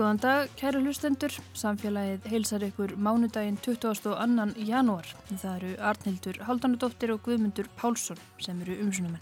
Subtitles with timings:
[0.00, 1.34] Góðan dag, kæru hlustendur.
[1.52, 4.14] Samfélagið heilsar ykkur mánudaginn 22.
[4.64, 5.04] janúar.
[5.28, 9.20] Það eru Arnhildur Haldanudóttir og Guðmundur Pálsson sem eru umsunumenn.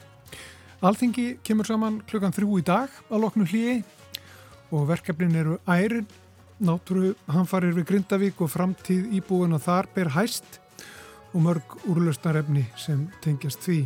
[0.79, 3.75] Alþingi kemur saman klukkan þrjú í dag að loknu hlýi
[4.71, 6.07] og verkefnin eru ærin,
[6.63, 10.61] náttúru hanfarir við Grindavík og framtíð íbúin að þar ber hæst
[11.33, 13.81] og mörg úrlausnarefni sem tengjast því.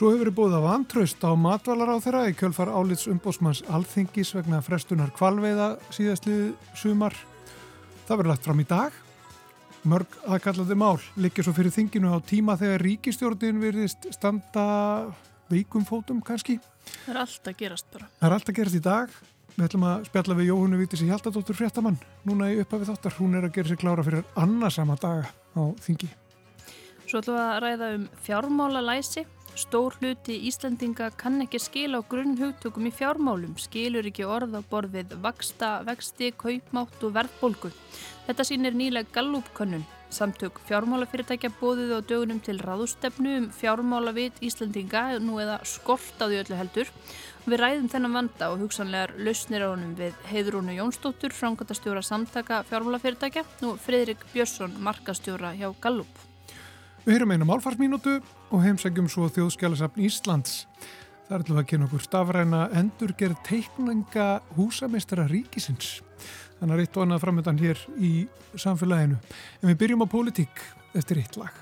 [0.00, 4.30] Svo hefur verið búið að vantraust á matvalar á þeirra í kjölfar álits umbósmanns alþingis
[4.32, 7.12] vegna frestunar kvalveiða síðastlið sumar.
[8.08, 8.94] Það verður lagt fram í dag.
[9.84, 14.64] Mörg aðkallandi mál likir svo fyrir þinginu á tíma þegar ríkistjórnin virðist standa
[15.52, 16.56] veikum fótum kannski.
[17.02, 18.08] Það er allt að gerast bara.
[18.22, 19.18] Það er allt að gerast í dag.
[19.50, 23.18] Við ætlum að spjalla við Jóhunu Vítis í Hjaldadóttur Fréttamann núna í upphafið þáttar.
[23.20, 26.08] Hún er að gera sér klára fyrir annarsama daga á þingi.
[27.04, 29.26] Svo ætlum við að ræða um fjármála læsi.
[29.58, 34.62] Stór hluti Íslandinga kann ekki skila á grunn hugtökum í fjármálum, skilur ekki orð á
[34.62, 37.72] borð við vaksta, vexti, kaupmátt og verðbólgu.
[38.28, 39.82] Þetta sínir nýlega gallúpkönnun.
[40.10, 46.40] Samtök fjármálafyrirtækja bóðið á dögunum til ráðustefnu um fjármálavit Íslandinga nú eða skort á því
[46.42, 46.90] öllu heldur.
[47.46, 53.46] Við ræðum þennan vanda og hugsanlegar lausnir á honum við Heiðrúnu Jónsdóttur, frangatastjóra samtaka fjármálafyrirtækja
[53.70, 56.29] og Fredrik Björnsson, markastjóra hjá Gallup.
[57.00, 58.18] Við heyrum einu málfarsmínútu
[58.52, 60.66] og heimsækjum svo þjóðskjálasafn Íslands.
[61.24, 64.26] Það er alveg að kynna okkur stafræna endurgerð teikninga
[64.58, 66.00] húsameistara ríkisins.
[66.58, 68.12] Þannig að eitt og annað framöndan hér í
[68.52, 69.16] samfélaginu.
[69.62, 71.56] En við byrjum á pólitík eftir eitt lag.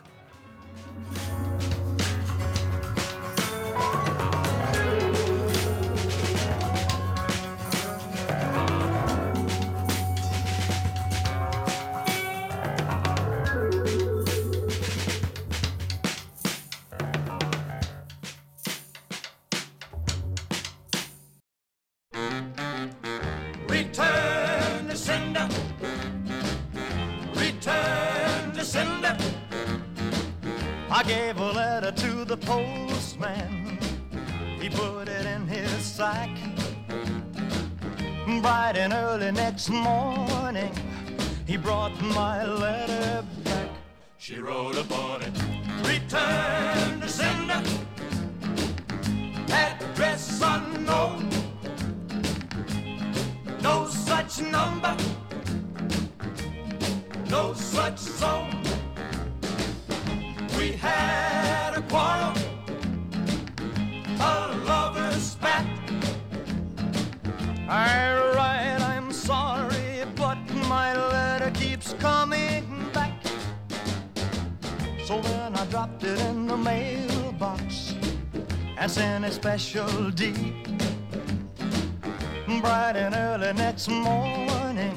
[83.71, 84.97] Next morning,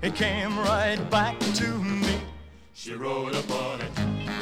[0.00, 2.16] it came right back to me.
[2.72, 3.92] She wrote upon it,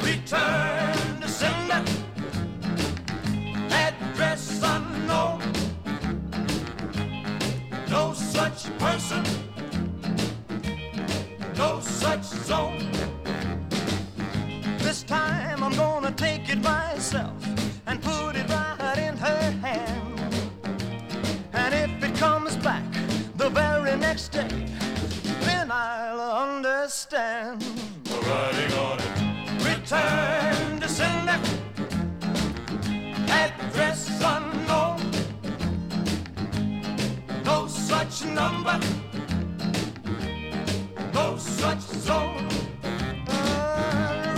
[0.01, 1.83] return to sender,
[3.69, 5.41] address unknown,
[7.89, 9.23] no such person
[11.57, 12.89] no such zone.
[14.85, 17.43] This time I'm gonna take it myself
[17.87, 18.28] and put
[23.89, 24.47] very next day,
[25.41, 27.63] then I'll understand.
[28.09, 29.11] Writing on it.
[29.65, 31.39] Return to sender.
[33.29, 34.99] Address unknown.
[37.45, 38.79] No such number
[41.13, 42.47] no such zone.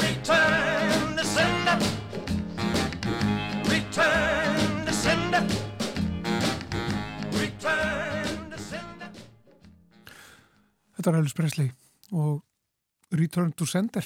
[0.06, 0.61] Return
[11.02, 11.70] Þetta er Elvis Presley
[12.14, 14.06] og Return to sender.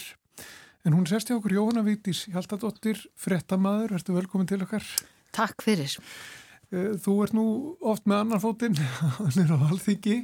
[0.88, 4.86] En hún sérst hjá okkur Jóhanna Vítis Hjaltadóttir, frettamæður, ertu velkomin til okkar.
[5.36, 5.92] Takk fyrir.
[6.72, 7.44] Eh, þú ert nú
[7.84, 8.80] oft með annan fótinn,
[9.18, 10.22] hann er á halþyggi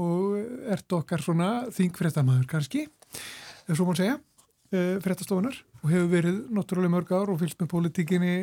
[0.00, 0.40] og
[0.72, 2.86] ert okkar svona þingfrettamæður kannski,
[3.68, 7.74] ef svo mann segja, uh, frettastofunar og hefur verið náttúrulega mörg ár og fylgst með
[7.76, 8.34] politíkinni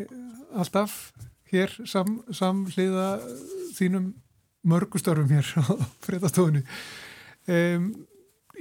[0.54, 1.02] alltaf
[1.50, 3.16] hér sam, samhliða
[3.74, 4.12] þínum
[4.70, 6.68] mörgustörfum hér á frettastofunni.
[7.50, 7.92] Um,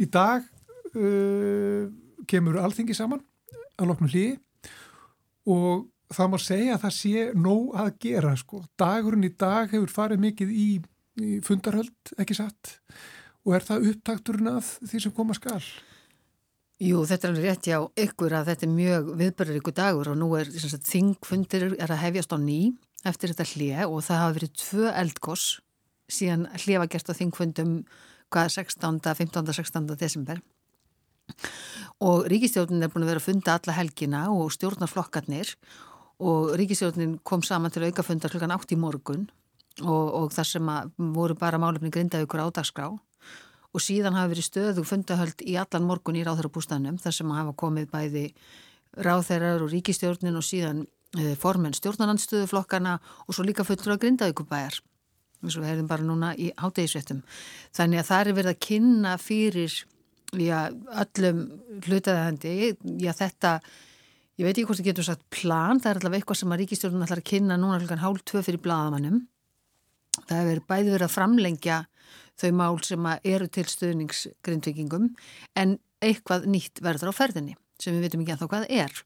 [0.00, 0.44] í dag
[0.96, 1.88] uh,
[2.28, 3.20] kemur alþingi saman
[3.78, 4.36] að loknu hlýi
[5.48, 8.62] og það má segja að það sé nóg að gera sko.
[8.80, 10.68] Dagurinn í dag hefur farið mikið í
[11.18, 12.76] í fundarhöld, ekki satt
[13.46, 15.60] og er það upptakturinn að því sem koma skal?
[16.78, 20.18] Jú, þetta er alveg rétt já ykkur að þetta er mjög viðbörður ykkur dagur og
[20.20, 22.60] nú er þingfundir er að hefjast á ný
[23.08, 25.48] eftir þetta hlið og það hafa verið tvö eldgoss
[26.08, 27.72] síðan hlifa gert á þingfundum
[28.32, 29.00] hvað 16.
[29.02, 29.52] 15.
[29.60, 29.96] 16.
[29.98, 30.40] desember
[32.00, 35.54] og ríkistjórnin er búin að vera að funda alla helgina og stjórnarflokkarnir
[36.18, 39.28] og ríkistjórnin kom saman til aukafundar klukkan 8 í morgun
[39.82, 40.70] og, og þar sem
[41.14, 46.24] voru bara málefni grindavíkur ádagsgrá og síðan hafa verið stöðu fundahöld í allan morgun í
[46.26, 48.24] ráþurabústanum þar sem hafa komið bæði
[49.04, 50.86] ráþeirar og ríkistjórnin og síðan
[51.18, 52.96] e, formen stjórnarandstöðuflokkana
[53.26, 54.80] og svo líka fullur að grindavíkubæjar
[55.42, 57.22] eins og við hefðum bara núna í hátegisvettum
[57.76, 59.76] þannig að það er verið að kynna fyrir
[60.36, 60.58] já,
[61.04, 61.44] öllum
[61.86, 62.54] hlutaðandi
[63.04, 63.58] já þetta
[64.38, 67.04] ég veit ekki hvort það getur sagt plan það er allavega eitthvað sem að ríkistjórnum
[67.06, 69.22] ætlar að kynna núna hlukan hálf tvö fyrir bladamannum
[70.24, 71.78] það hefur bæði verið að framlengja
[72.38, 75.08] þau mál sem eru til stöðningsgrindvikingum
[75.58, 79.00] en eitthvað nýtt verður á ferðinni sem við veitum ekki að þá hvað er.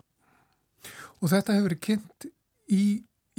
[1.20, 2.26] Og þetta hefur verið kynnt
[2.72, 2.84] í,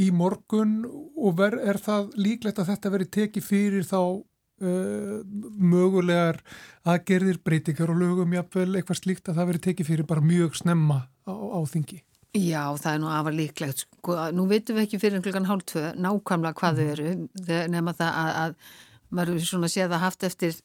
[0.01, 5.19] í morgun og ver, er það líklegt að þetta verið tekið fyrir þá uh,
[5.73, 6.39] mögulegar
[6.89, 11.03] aðgerðir breytingar og lögum jafnvel eitthvað slíkt að það verið tekið fyrir bara mjög snemma
[11.29, 12.01] á, á þingi?
[12.33, 13.83] Já, það er nú afar líklegt.
[13.85, 17.11] Sko, nú veitum við ekki fyrir klukkan hálf tvö nákvæmlega hvað þau eru
[17.69, 18.55] nema það að, að
[19.13, 20.55] maður er svona séð að haft eftir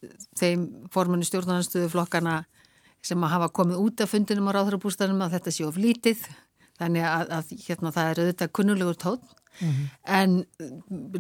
[0.41, 0.65] þeim
[0.95, 2.39] formunni stjórnarnarstöðu flokkana
[3.05, 6.25] sem að hafa komið út af fundinum á ráðhrabústanum að þetta sé of lítið
[6.79, 9.21] þannig að, að hérna, það er auðvitað kunnulegur tón
[9.59, 9.87] mm -hmm.
[10.05, 10.45] en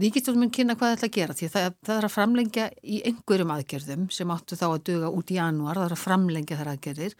[0.03, 4.09] ríkistjórnum mun kynna hvað þetta gera því það, það er að framlengja í einhverjum aðgerðum
[4.11, 7.15] sem áttu þá að duga út í januar, það er að framlengja þar aðgerðir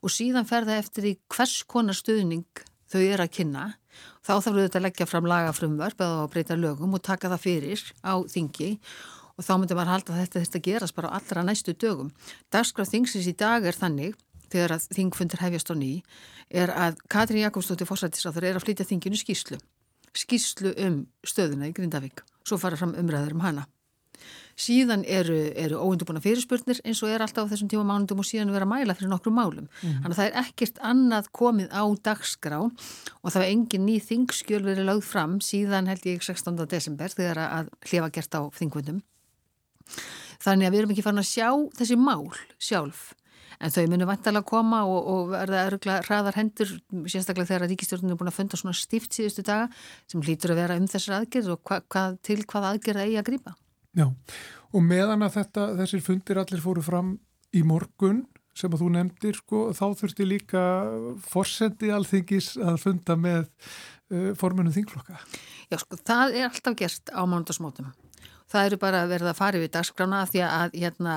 [0.00, 3.64] og síðan fer það eftir í hvers konar stuðning þau eru að kynna
[4.24, 7.82] þá þarf auðvitað að leggja fram lagafrumvörp eða að breyta lögum og taka það fyrir
[8.02, 8.70] á þingi
[9.40, 12.10] og þá myndi maður halda að þetta þetta gerast bara á allra næstu dögum.
[12.52, 14.18] Dagskráð þingsins í dag er þannig,
[14.50, 15.92] þegar að þingfundir hefjast á ný,
[16.50, 19.60] er að Katrín Jakobsdóttir fórsættisráður er að flytja þinginu skýslu.
[20.16, 22.24] Skýslu um stöðuna í Grindavík.
[22.46, 23.66] Svo fara fram umræður um hana.
[24.60, 28.52] Síðan eru, eru óundubúna fyrirspurnir eins og er alltaf á þessum tíma mánundum og síðan
[28.52, 29.70] vera mæla fyrir nokkru málum.
[29.80, 30.02] Mm.
[30.02, 34.60] Þannig að það er ekkert annað komið á dagskrá og það var engin ný þingskjöl
[34.66, 36.60] verið lögð fram síðan held ég 16.
[36.68, 39.00] desember þegar að hlifa gert á þingvöndum.
[40.40, 41.48] Þannig að við erum ekki farin að sjá
[41.80, 42.28] þessi mál
[42.60, 43.00] sjálf
[43.60, 46.72] en þau munum vantalega að koma og, og verða öruglega hraðar hendur
[47.04, 49.68] sérstaklega þegar að ríkistjórnum er búin að funda svona stift síðustu daga
[50.10, 53.28] sem hlýtur að vera um þessar aðgerð og hva, hva, til hvað aðgerð eigi að
[53.30, 53.54] grýpa.
[53.98, 54.06] Já
[54.70, 57.14] og meðan að þetta, þessir fundir allir fóru fram
[57.56, 58.24] í morgun
[58.56, 60.62] sem að þú nefndir sko þá þurfti líka
[61.26, 65.18] forsendi alþingis að funda með uh, formunum þingflokka.
[65.70, 67.90] Já sko það er alltaf gert á mánundasmótum
[68.50, 71.16] það eru bara verða að fara yfir dagskrána því að hérna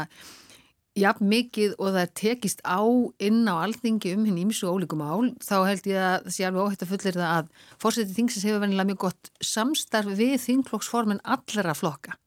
[0.99, 2.81] jafn mikið og það tekist á
[3.23, 6.67] inn á alþingi um hinn ímsu ólíkum ál, þá held ég að það sé alveg
[6.67, 7.47] óhætt að fullir það að
[7.81, 12.17] fórsetið þingsins hefur venilega mjög gott samstarf við þingflokksformin allra flokka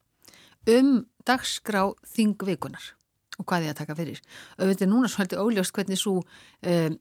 [0.67, 0.91] um
[1.27, 2.91] dagskrá þingvikunar
[3.37, 4.21] og hvað ég að taka fyrir.
[4.57, 6.23] Auðvitað núna svolítið óljóst hvernig, svo,
[6.65, 6.97] um,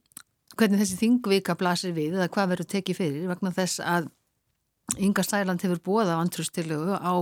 [0.57, 4.13] hvernig þessi þingvika blasir við eða hvað verður tekið fyrir vegna þess að
[5.03, 7.15] Inga Stæland hefur búið á andrustilögu á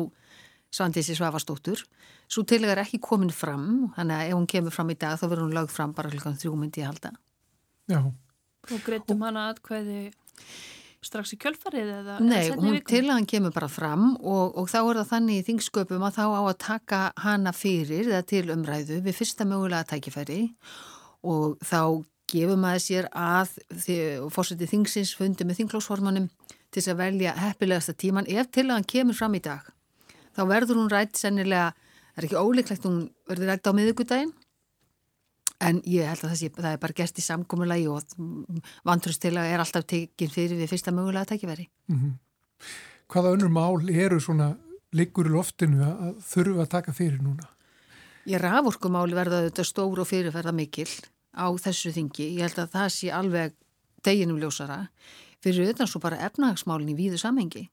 [0.75, 1.83] Svandísi Svavastóttur.
[2.27, 5.27] Svo tilega er ekki komin fram, þannig að ef hún kemur fram í dag þá
[5.29, 7.13] verður hún lögð fram bara hlukan þrjú myndi ég halda.
[7.91, 8.01] Já.
[8.71, 9.27] Og greitum og...
[9.29, 10.01] hana aðkvæði
[11.05, 12.17] strax í kjölfarið eða?
[12.25, 16.17] Nei, hún tilagan kemur bara fram og, og þá er það þannig í þingsköpum að
[16.17, 20.41] þá á að taka hana fyrir eða til umræðu við fyrsta mögulega tækifæri
[21.29, 21.81] og þá
[22.33, 23.53] gefum að sér að
[24.33, 29.37] fórsetið þingsins fundi með þinglósformanum til þess að velja heppilegasta tíman ef tilagan kemur fram
[29.37, 29.74] í dag
[30.35, 31.73] þá verður hún rætt sennilega,
[32.15, 32.99] það er ekki óleiklegt hún
[33.29, 34.35] verður rætt á miðugudaginn
[35.65, 38.17] en ég held að það, sé, það er bara gert í samgómulagi og
[38.87, 41.69] vantrustila er alltaf tekinn fyrir við fyrsta mögulega tækiveri.
[41.89, 42.13] Mm -hmm.
[43.09, 44.57] Hvaða önnur mál eru svona
[44.93, 47.49] liggur í loftinu að þurfu að taka fyrir núna?
[48.27, 50.89] Ég rafurkumáli verða þetta stór og fyrirferða mikil
[51.37, 52.37] á þessu þingi.
[52.39, 53.53] Ég held að það sé alveg
[54.05, 54.89] deginum ljósara
[55.45, 57.69] fyrir auðvitað svo bara efnahagsmálinn í víðu samhengi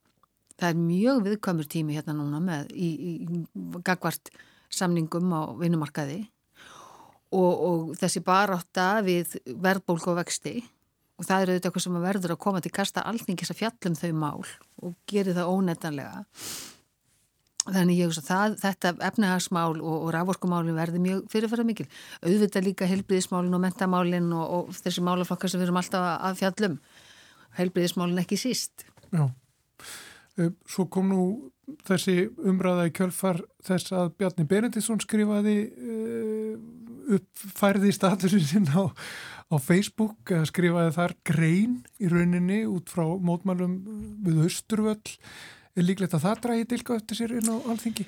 [0.62, 3.14] það er mjög viðkvæmur tími hérna núna með í, í,
[3.86, 4.30] gagvart
[4.72, 6.20] samningum á vinnumarkaði
[7.34, 10.60] og, og þessi barátta við verðbólk og vexti.
[11.20, 14.12] Og það eru auðvitað eitthvað sem verður að koma til kasta alþingis að fjallum þau
[14.18, 14.46] mál
[14.82, 16.22] og geri það óneitanlega.
[17.62, 21.86] Þannig ég veist að þetta efnahagsmál og, og rávorkumálin verði mjög fyrirfæra mikil
[22.26, 26.80] auðvitað líka helbriðismálin og mentamálin og, og þessi málaflokkar sem við erum alltaf að fjallum
[27.60, 28.88] helbriðismálin ekki síst.
[29.14, 29.30] Já
[30.70, 31.24] svo kom nú
[31.88, 36.56] þessi umræða í kjölfar þess að Bjarni Benediktsson skrifaði uh,
[37.18, 38.92] upp færði statusin sinn á,
[39.52, 43.80] á Facebook, skrifaði þar grein í rauninni út frá mótmælum
[44.26, 45.18] við Östurvöll.
[45.76, 48.08] Er líklegt að það dræði dilka eftir sér inn á alþingi?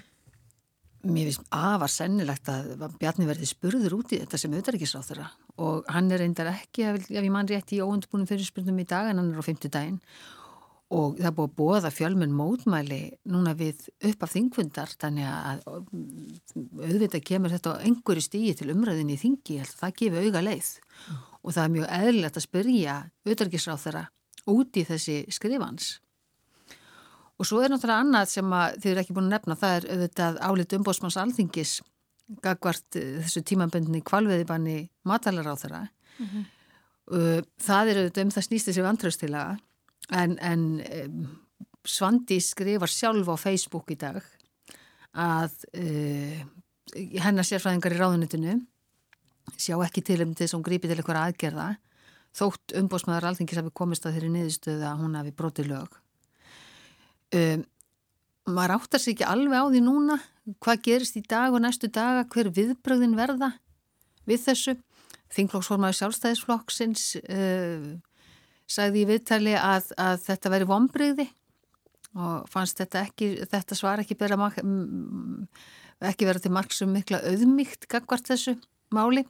[1.03, 5.25] Mér finnst afar sennilegt að Bjarni verði spurður út í þetta sem auðvitaðrikiðsráð þeirra
[5.63, 9.20] og hann er reyndar ekki, ef ég mann rétt í óundbúnum fyrirspurnum í dag en
[9.20, 10.00] hann er á fymtu daginn
[10.93, 13.01] og það búið að bóða fjölmenn mótmæli
[13.33, 19.17] núna við upp af þingfundar þannig að auðvitað kemur þetta á einhverju stígi til umræðinni
[19.17, 21.19] í þingi, það gefur auga leið mm.
[21.41, 24.05] og það er mjög eðlilegt að spyrja auðvitaðrikiðsráð þeirra
[24.53, 25.93] út í þessi skrifans
[27.41, 30.38] Og svo er náttúrulega annað sem þið eru ekki búin að nefna, það er auðvitað
[30.47, 31.71] álit umbósmanns alþingis
[32.45, 34.77] gagvart eh, þessu tímaböndinni kvalveðibanni
[35.09, 35.81] matalar á þeirra.
[36.19, 36.43] Mm -hmm.
[37.59, 39.41] Það er auðvitað um það snýst þessi vantraustila
[40.12, 40.65] en, en
[41.83, 44.22] Svandi skrifar sjálf á Facebook í dag
[45.13, 46.43] að uh,
[47.22, 48.60] hennar sérfræðingar í ráðunitinu
[49.60, 51.67] sjá ekki til um þess að hún grípi til eitthvað aðgerða
[52.33, 56.00] þótt umbósmaður alþingis hafi komist að þeirri niðurstöðu að hún hafi brotið lög
[57.33, 57.63] Um,
[58.53, 60.19] maður áttar sér ekki alveg á því núna
[60.62, 63.53] hvað gerist í dag og næstu daga, hver viðbröðin verða
[64.29, 64.75] við þessu.
[65.33, 67.88] Þingflokksformaður sjálfstæðisflokksins uh,
[68.70, 71.27] sagði í viðtali að, að þetta veri vonbreyði
[72.13, 74.38] og fannst þetta, ekki, þetta svar ekki, bera,
[76.12, 78.58] ekki vera til margsum mikla auðmygt gagvart þessu
[78.93, 79.25] máli.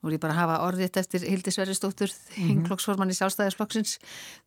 [0.00, 2.46] Er ég bara hafa orðið eftir Hildi Sverristóttur, -hmm.
[2.48, 3.98] þingflokksforman í sjálfstæðisflokksins,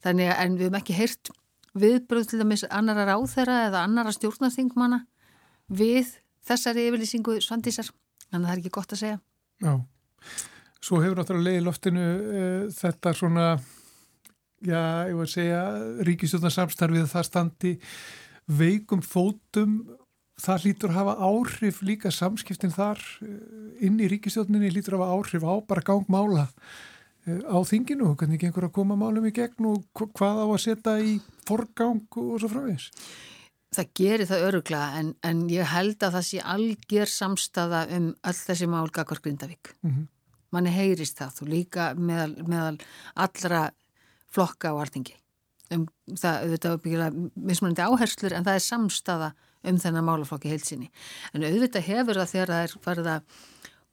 [0.02, 1.30] þannig að en við hefum ekki heyrt
[1.78, 5.04] viðbröð til dæmis annara ráþera eða annara stjórnarþingmana
[5.70, 6.10] við
[6.46, 7.90] þessari yfirlýsingu svandísar,
[8.30, 9.20] þannig að það er ekki gott að segja.
[9.64, 9.74] Já,
[10.82, 13.48] svo hefur náttúrulega leiði loftinu uh, þetta svona,
[14.64, 15.64] já, ég voru að segja,
[16.10, 17.74] ríkistjórnarsamstarfið það standi
[18.48, 19.76] veikum fótum,
[20.42, 25.20] það lítur að hafa áhrif líka samskiptin þar eh, inn í ríkistjórninni lítur að hafa
[25.20, 26.48] áhrif á bara gangmála
[27.24, 30.60] Eh, á þinginu og hvernig gengur að koma málum í gegn og hvað á að
[30.60, 31.14] setja í
[31.48, 32.90] forgang og svo frávís?
[33.74, 38.42] Það gerir það öruglega en, en ég held að það sé algjör samstafa um öll
[38.42, 39.72] þessi mál Gagvar Grindavík.
[39.82, 40.10] Mm -hmm.
[40.54, 42.78] Manni heyrist það og líka meðal, meðal
[43.16, 43.62] allra
[44.34, 45.16] flokka á artingi.
[45.72, 50.90] Um, það auðvitað byggilega mismunandi áherslur en það er samstafa um þennan málaflokki heilsinni.
[51.34, 53.38] En auðvitað hefur það þegar það er farið að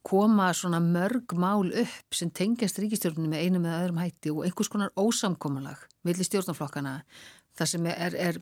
[0.01, 4.71] koma svona mörg mál upp sem tengjast ríkistjórnum með einu með öðrum hætti og einhvers
[4.73, 6.95] konar ósamkomalag millir stjórnflokkana
[7.57, 8.39] þar sem er, er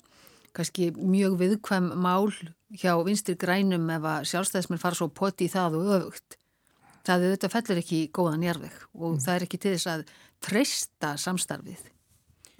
[0.56, 2.32] kannski mjög viðkvæm mál
[2.80, 6.39] hjá vinstir grænum ef að sjálfstæðismenn fara svo poti í það og öfugt
[7.08, 9.24] það auðvitað fellur ekki í góðan jærveg og mm.
[9.26, 10.06] það er ekki til þess að
[10.50, 11.90] treysta samstarfið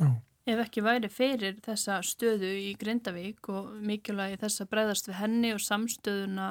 [0.02, 0.18] mm.
[0.50, 5.52] Ef ekki væri fyrir þessa stöðu í Grindavík og mikilvægi þess að breyðast við henni
[5.54, 6.48] og samstöðuna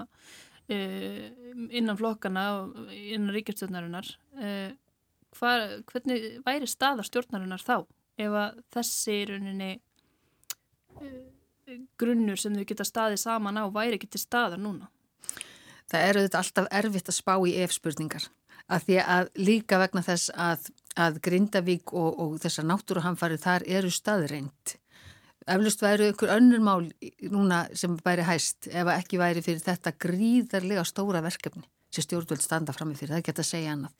[0.69, 1.33] Eh,
[1.73, 4.75] innan flokkana og innan ríkjastjórnarinnar eh,
[5.41, 7.87] hvernig væri staða stjórnarinnar þá
[8.21, 9.71] ef að þessi rauninni
[11.01, 14.91] eh, grunnur sem þau geta staðið saman á væri ekki til staðar núna
[15.89, 18.29] Það eru þetta alltaf erfitt að spá í ef-spurningar
[18.69, 20.67] að því að líka vegna þess að,
[21.01, 24.77] að Grindavík og, og þessar náttúruhamfarið þar eru staðreint
[25.49, 26.87] Eflust væri ykkur önnur mál
[27.33, 31.65] núna sem væri hæst ef ekki væri fyrir þetta gríðarlega stóra verkefni
[31.95, 33.93] sem stjórnvöld standa fram með fyrir, það geta að segja annað.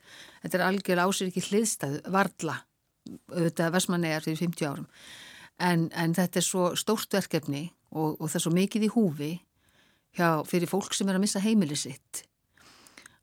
[0.43, 2.57] Þetta er algjörlega ásir ekki hliðstæðu, varla,
[3.33, 4.85] auðvitað versmannegar fyrir 50 árum,
[5.57, 9.31] en, en þetta er svo stórt verkefni og, og það er svo mikið í húfi
[10.17, 12.23] hjá, fyrir fólk sem er að missa heimili sitt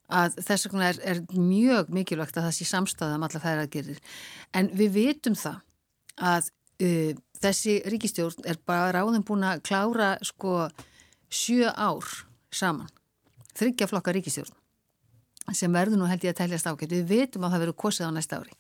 [0.07, 4.03] að þess vegna er, er mjög mikilvægt að það sé samstæða um alla þær aðgerðir.
[4.55, 5.57] En við vitum það
[6.17, 6.51] að
[6.87, 10.69] uh, þessi ríkistjórn er bara ráðin búin að klára sko
[11.27, 12.07] sjö ár
[12.55, 12.93] saman
[13.57, 14.55] þryggja flokka ríkistjórn
[15.55, 18.17] sem verður nú held ég að teljast ákveð við veitum að það verður kosið á
[18.17, 18.55] næsta ári.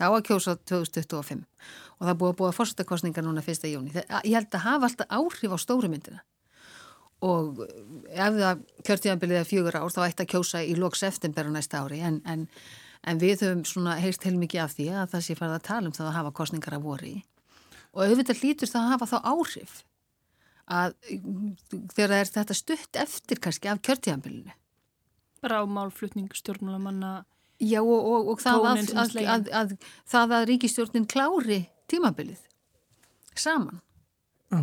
[0.00, 1.42] Það á að kjósa 2025
[2.00, 5.10] og það búið að búið að fórstakostninga núna fyrsta jóni ég held að hafa alltaf
[5.12, 6.22] áhrif á stórumyndina
[7.24, 7.64] og
[8.08, 11.82] ef það kjörtíðanbilið er fjögur ár þá ætti að kjósa í loks eftirber á næsta
[11.84, 12.46] ári en, en,
[13.04, 15.96] en við höfum svona heyrst heilmikið af því að það sé farið að tala um
[15.98, 17.16] það að hafa kostningar að voru í
[17.90, 19.76] og auðvitað lítur það að hafa þá áhrif
[20.70, 20.94] að
[21.96, 24.52] þegar er þetta stutt eftir kannski af kjörtíðanbylunu.
[25.42, 27.24] Rámálflutning stjórnmálamanna
[27.60, 29.72] Já og, og, og það, að, að, að,
[30.08, 31.58] það að ríkistjórnin klári
[31.92, 32.40] tímabilið
[33.36, 33.82] saman.
[34.48, 34.62] Já.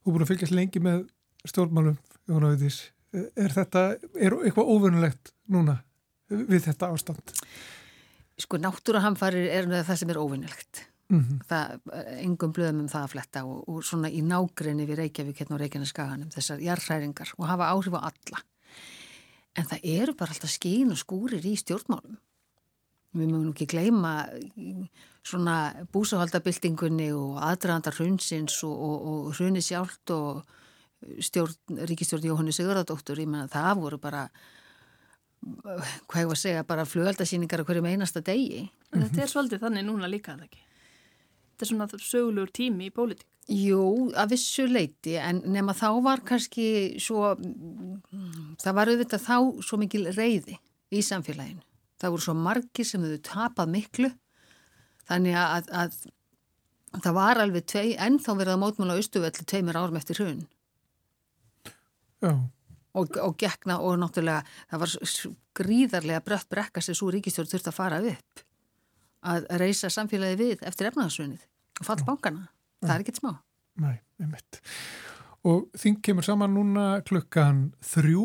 [0.00, 1.02] Þú búin að fylgjast lengi með
[1.50, 2.82] stjórnmálum, Jóna Veitis.
[3.12, 3.88] Er þetta,
[4.20, 5.78] er eitthvað óvunulegt núna
[6.28, 7.32] við þetta ástand?
[8.38, 10.84] Sko náttúrahamfarir er það sem er óvunulegt.
[11.08, 11.38] Mm -hmm.
[11.48, 11.70] það,
[12.20, 15.60] engum blöðum um það að fletta og, og svona í nágrinni við Reykjavík hérna á
[15.62, 18.42] Reykjaneskaganum, þessar jarðhræringar og hafa áhrif á alla
[19.58, 22.18] en það eru bara alltaf skín og skúrir í stjórnmálum
[23.16, 24.12] við mögum ekki gleyma
[25.26, 30.44] svona búsahaldabildingunni og aðdraðandar hrunsins og, og, og hruni sjálft og
[31.22, 34.28] stjórn, ríkistjórn Jóhannu Sigurðardóttur, ég menna það voru bara
[35.38, 38.64] hvað ég var að segja, bara flugaldasýningar á hverjum einasta degi.
[38.92, 40.62] En þetta er svolítið þannig núna líka, að ekki?
[41.52, 43.26] Þetta er svona sögulegur tími í pólitík.
[43.48, 47.32] Jú, að vissu leiti, en nema þá var kannski svo,
[48.60, 50.58] það var auðvitað þá svo mikil reyði
[50.92, 51.64] í samfélaginu.
[51.98, 54.10] Það voru svo margi sem þau tapað miklu,
[55.08, 55.96] þannig að, að,
[56.92, 60.44] að það var alveg tvei, ennþá verið að mótmála austuvelli tveimur árum eftir hrun.
[62.98, 64.94] Og, og gekna og náttúrulega það var
[65.58, 68.44] gríðarlega brött brekka sem svo ríkistjórn þurfti að fara upp
[69.28, 71.44] að reysa samfélagi við eftir efnaðarsunnið
[71.78, 72.48] og fall bankana.
[72.82, 73.32] Það er ekkert smá.
[73.78, 74.60] Nei, einmitt.
[75.46, 78.24] Og þing kemur saman núna klukkan þrjú.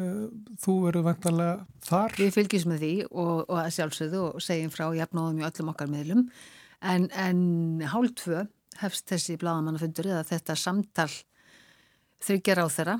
[0.00, 0.24] Eh,
[0.62, 2.16] þú verður vantarlega þar.
[2.16, 5.90] Við fylgjum með því og, og að sjálfsögðu og segjum frá jafnóðum í öllum okkar
[5.92, 6.26] miðlum.
[6.82, 7.42] En, en
[7.92, 8.46] hálf tvö
[8.80, 11.10] hefst þessi bladamannafundur eða þetta samtal
[12.24, 12.96] þryggjar á þeirra.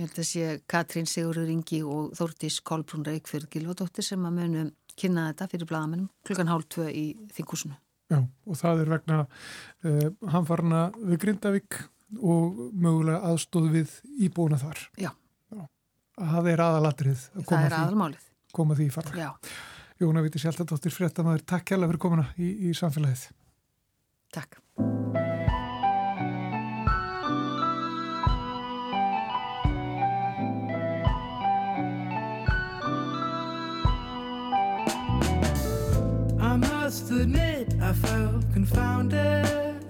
[0.00, 4.70] Ég held að sé Katrín Sigurður Ingi og Þórtís Kolbrún Reykjörð Gilvardóttir sem að munum
[4.96, 7.02] kynna þetta fyrir bladamennum klukkan hálf tvö í
[7.36, 7.76] þingúsinu.
[8.08, 11.82] Já, og það er vegna uh, hanfarna við Grindavík
[12.16, 14.80] og mögulega aðstóð við íbúna þar.
[14.96, 15.10] Já.
[15.52, 15.62] Já.
[16.16, 18.28] Það er aðalatrið að koma, það er aðalmálið.
[18.56, 19.16] koma því í fara.
[19.20, 19.30] Já.
[20.00, 23.28] Jóna Viti Sjálfdóttir, fréttamaður, takk hjálpa fyrir komuna í, í samfélagið.
[24.32, 24.62] Takk.
[37.12, 39.84] Admit I felt confounded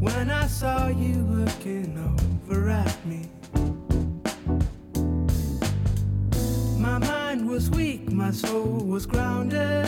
[0.00, 3.28] when I saw you looking over at me.
[6.78, 9.86] My mind was weak, my soul was grounded.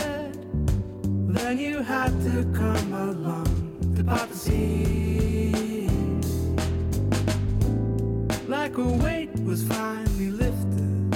[1.33, 5.89] Then you had to come along to part the sea.
[8.47, 11.11] Like a weight was finally lifted.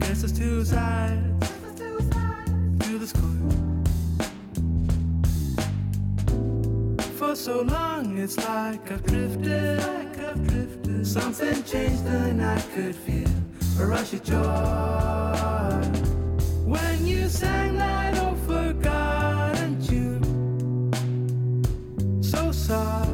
[0.00, 1.48] Guess it's two sides
[2.80, 3.55] to this coin.
[7.26, 11.04] For so long, it's like I've drifted, like I've drifted.
[11.04, 13.28] Something changed and I could feel
[13.80, 14.42] a rush of joy
[16.64, 20.22] when you sang that old forgotten tune.
[22.22, 23.10] So soft,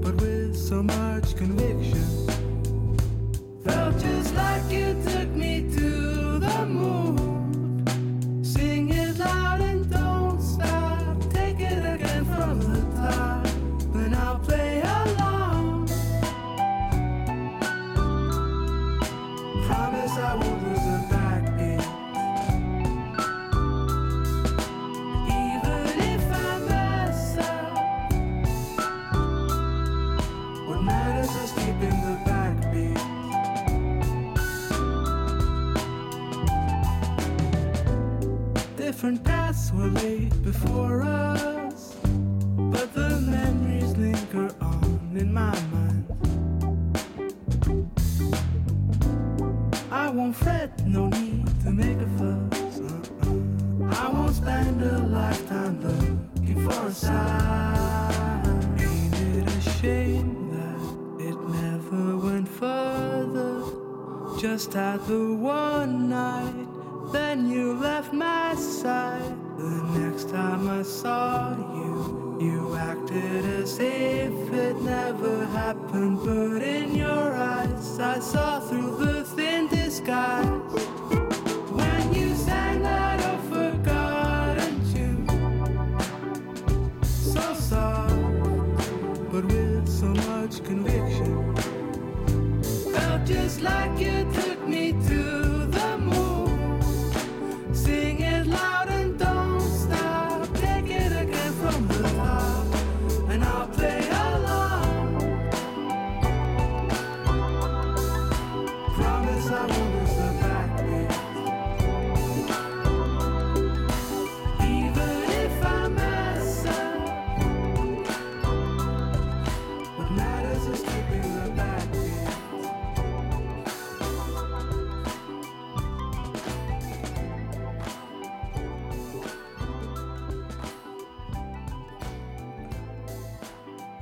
[0.00, 2.06] but with so much conviction.
[3.64, 5.11] Felt just like you took
[20.18, 20.91] I would resist.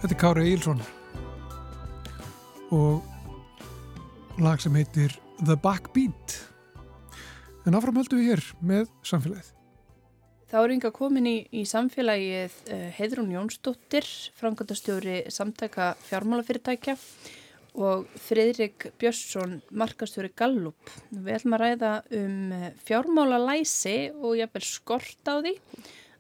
[0.01, 0.79] Þetta er Kári Eilsson
[2.73, 6.37] og lag sem heitir The Backbeat.
[7.69, 9.51] En áfram höldum við hér með samfélagið.
[10.49, 14.09] Þá er yngar komin í, í samfélagið uh, Heidrún Jónsdóttir,
[14.41, 16.97] framkvæmdastjóri samtæka fjármálafyrirtækja
[17.85, 20.81] og Fridrik Björnsson, markastjóri Gallup.
[21.13, 25.59] Við ætlum að ræða um eh, fjármálalæsi og jafnvel skort á því.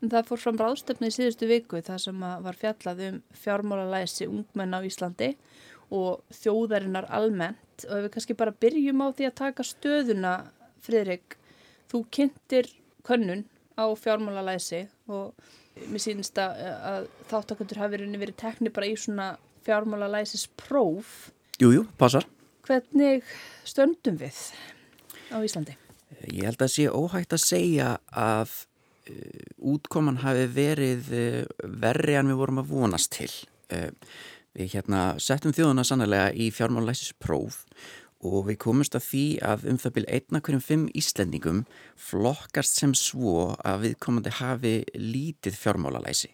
[0.01, 4.77] En það fór fram ráðstöfni í síðustu viku þar sem var fjallað um fjármálalæsi ungmenn
[4.77, 5.35] á Íslandi
[5.93, 7.85] og þjóðarinnar almennt.
[7.89, 10.35] Og ef við kannski bara byrjum á því að taka stöðuna,
[10.81, 11.37] Fridrik,
[11.93, 12.71] þú kynntir
[13.05, 13.45] könnun
[13.77, 15.35] á fjármálalæsi og
[15.91, 19.35] mér sínist að, að þáttakundur hafi verið tekni bara í svona
[19.67, 22.25] fjármálalæsis próf Jújú, passar.
[22.65, 23.27] Hvernig
[23.69, 24.39] stöndum við
[25.29, 25.77] á Íslandi?
[26.25, 28.55] Ég held að sé óhægt að segja að
[29.61, 33.33] útkoman hafi verið uh, verri en við vorum að vonast til.
[33.73, 33.90] Uh,
[34.57, 37.64] við hérna settum þjóðuna sannlega í fjármálæsis próf
[38.27, 41.62] og við komumst að því að um það byrja einna hverjum fimm Íslandingum
[41.96, 46.29] flokkast sem svo að við komandi hafi lítið fjármálalæsi.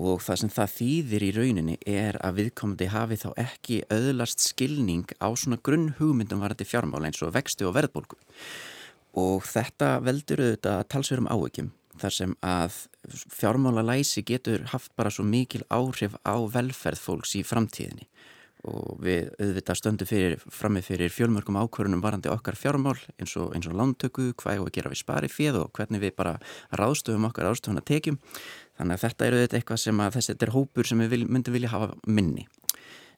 [0.00, 5.10] Og það sem það þýðir í rauninni er að viðkomandi hafi þá ekki öðlast skilning
[5.20, 8.16] á svona grunn hugmyndum varandi fjármála eins og vextu og verðbólgu.
[9.18, 12.82] Og þetta veldur auðvitað að talsverum áökjum þar sem að
[13.32, 18.08] fjármála læsi getur haft bara svo mikil áhrif á velferð fólks í framtíðinni
[18.68, 23.76] og við auðvitað stöndum fyrir, frammi fyrir fjölmörgum ákvörunum varandi okkar fjármál eins og, og
[23.78, 26.34] lántöku, hvað er að gera við spari fjöð og hvernig við bara
[26.76, 28.20] ráðstöfum okkar ráðstöfuna tekjum
[28.80, 31.68] Þannig að þetta eru þetta eitthvað sem að þessi er hópur sem við myndum vilja
[31.68, 32.46] hafa minni.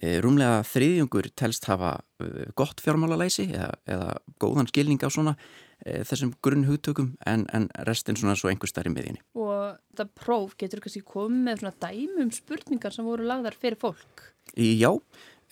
[0.02, 6.02] E, rúmlega þriðjungur telst hafa e, gott fjármálalæsi eða, eða góðan skilning á svona e,
[6.08, 9.22] þessum grunn hugtökum en, en restin svona svo einhver starf í miðjunni.
[9.38, 14.26] Og þetta próf getur kannski komið með svona dæmum spurningar sem voru lagðar fyrir fólk?
[14.58, 14.90] Já,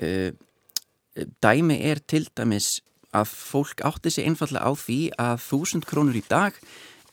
[0.02, 0.32] e,
[1.44, 2.80] dæmi er til dæmis
[3.14, 6.58] að fólk átti sig einfallega á því að þúsund krónur í dag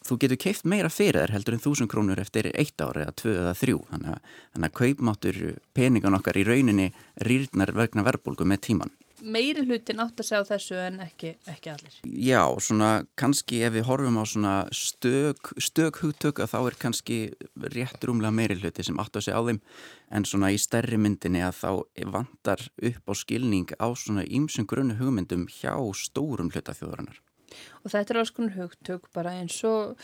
[0.07, 3.33] þú getur keift meira fyrir þær heldur en þúsund krónur eftir eitt ári eða tvö
[3.41, 5.41] eða þrjú þannig að, þannig að kaupmáttur
[5.77, 6.87] peningan okkar í rauninni
[7.27, 8.93] rýrnar vegna verbulgu með tíman.
[9.17, 11.95] Meiri hlutin átt að segja þessu en ekki, ekki allir.
[12.05, 17.17] Já, svona kannski ef við horfum á svona stök, stök hugtök að þá er kannski
[17.73, 19.61] rétt rúmlega meiri hluti sem átt að segja á þeim
[20.13, 21.71] en svona í stærri myndinni að þá
[22.13, 27.17] vantar upp á skilning á svona ímsum grunnu hugmyndum hjá stórum hlutafjóðarinnar
[27.83, 29.95] og þetta er alls konar hugtök bara eins og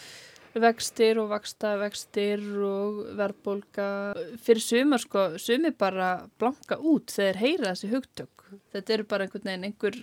[0.53, 3.87] vextir og vaksta vextir og verðbólka
[4.43, 8.43] fyrir sumar sko, sumir bara blanka út þegar heyra þessi hugtök.
[8.73, 9.97] Þetta eru bara einhvern veginn einhver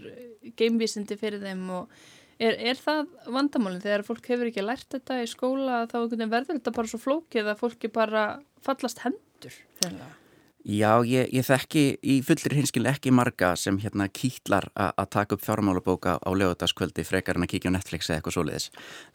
[0.59, 1.93] geimvísindi fyrir þeim og
[2.41, 6.75] er, er það vandamálinn þegar fólk hefur ekki lært þetta í skóla þá verður þetta
[6.81, 8.25] bara svo flókið að fólki bara
[8.65, 10.17] fallast hendur þegar
[10.61, 15.45] Já, ég, ég þekki í fullri hinskil ekki marga sem hérna kýtlar að taka upp
[15.47, 18.67] fjármálabóka á lögutaskvöldi frekar en að kíkja á Netflix eða eitthvað svoleiðis.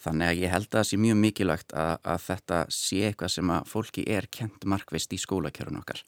[0.02, 3.54] Þannig að ég held að það sé mjög mikilvægt að, að þetta sé eitthvað sem
[3.54, 6.02] að fólki er kent markvist í skólakjörun okkar.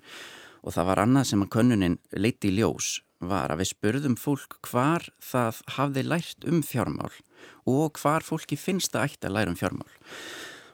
[0.65, 2.89] Og það var annað sem að könnunin leiti í ljós
[3.21, 7.13] var að við spurðum fólk hvar það hafði lært um fjármál
[7.69, 9.91] og hvar fólki finnst það ætti að læra um fjármál.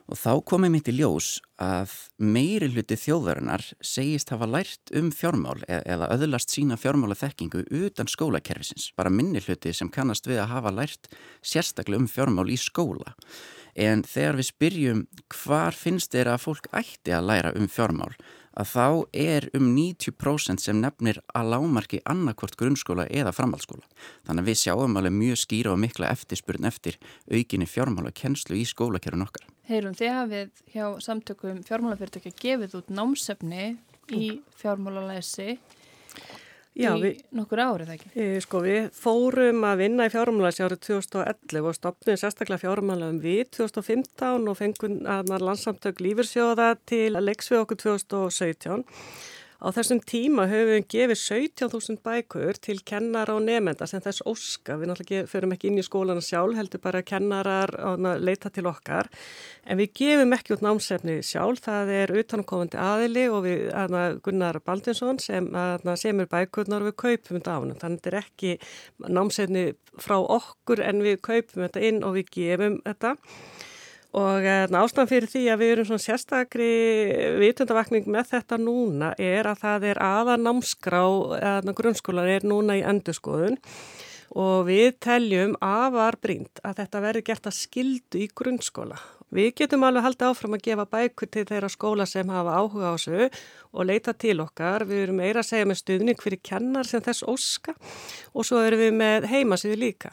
[0.04, 1.28] Og þá komið mitt í ljós
[1.64, 7.64] að meiri hluti þjóðarinnar segist hafa lært um fjármál e- eða öðlast sína fjármála þekkingu
[7.72, 8.90] utan skólakerfisins.
[8.98, 11.08] Bara minni hluti sem kannast við að hafa lært
[11.40, 13.16] sérstaklega um fjármál í skóla.
[13.74, 18.12] En þegar við spyrjum hvar finnst þeirra að fólk ætti að læra um fjármál
[18.54, 18.86] að þá
[19.24, 23.86] er um 90% sem nefnir að lámarki annarkvort grunnskóla eða framhaldsskóla.
[24.26, 26.98] Þannig að við sjáum alveg mjög skýra og mikla eftirspurn eftir
[27.30, 29.48] aukinni fjármála kennslu í skólakerun okkar.
[29.68, 33.70] Heyrum, þið hafið hjá samtökum fjármálafyrirtækja gefið út námsefni
[34.12, 34.26] í
[34.60, 35.58] fjármálalæsi
[36.74, 38.08] Já, í við, nokkur árið ekki?
[38.18, 43.44] E, sko við fórum að vinna í fjármálalæsi árið 2011 og stopnum sérstaklega fjármálaðum við
[43.60, 48.82] 2015 og fengum að landsamtök lífyrsjóða til leggs við okkur 2017
[49.64, 54.74] Á þessum tíma höfum við gefið 17.000 bækur til kennara og nefnda sem þess óska.
[54.76, 57.72] Við náttúrulega förum ekki inn í skólana sjálf, heldur bara að kennarar
[58.20, 59.08] leita til okkar.
[59.64, 61.64] En við gefum ekki út námsefni sjálf.
[61.64, 65.48] Það er utanumkomandi aðili og við, aðna, Gunnar Baldinsson sem
[65.96, 67.78] semur bækurnar og við kaupum þetta ánum.
[67.80, 68.56] Þannig að er ekki
[69.08, 73.16] námsefni frá okkur en við kaupum þetta inn og við gefum þetta.
[74.14, 76.70] Og eh, ástæðan fyrir því að við erum svona sérstakri
[77.40, 81.02] vitundavakning með þetta núna er að það er aða námskrá,
[81.40, 83.58] eða grunnskólan er núna í endurskoðun
[84.34, 88.98] og við teljum afar brínt að þetta verði gert að skildu í grunnskóla.
[89.34, 92.94] Við getum alveg haldið áfram að gefa bækur til þeirra skóla sem hafa áhuga á
[92.94, 93.24] þessu
[93.74, 94.84] og leita til okkar.
[94.86, 97.74] Við erum meira að segja með stuðning fyrir kennar sem þess óska
[98.30, 100.12] og svo erum við með heimasíðu líka.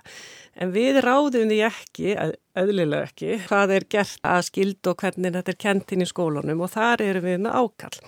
[0.58, 2.16] En við ráðum því ekki,
[2.58, 6.66] auðlilega ekki, hvað er gert að skildu og hvernig þetta er kent inn í skólunum
[6.66, 8.02] og þar erum við með ákall.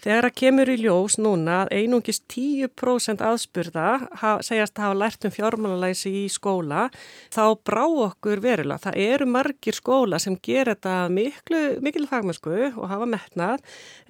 [0.00, 3.88] Þegar að kemur í ljós núna að einungis 10% aðspurða
[4.46, 6.86] segjast að hafa lært um fjármálalæsi í skóla,
[7.28, 8.80] þá brá okkur verulega.
[8.86, 13.60] Það eru margir skóla sem ger þetta miklu, mikil fagmennsku og hafa metnað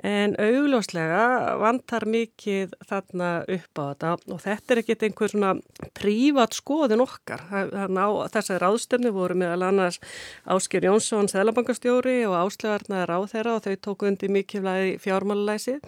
[0.06, 1.24] en augljóslega
[1.58, 5.52] vantar mikið þarna upp á þetta og þetta er ekkit einhver svona
[5.98, 7.42] prívat skoðin okkar.
[8.30, 9.98] Þessari ráðstöfni voru meðal annars
[10.46, 15.79] Ásker Jónsson, Þelabankastjóri og Áslegarnar á þeirra og þau tóku undir mikilvægi fjármálalæsi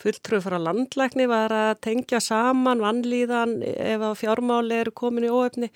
[0.00, 5.70] fulltrúið frá landlækni var að tengja saman vannlíðan ef að fjármáli eru komin í óöfni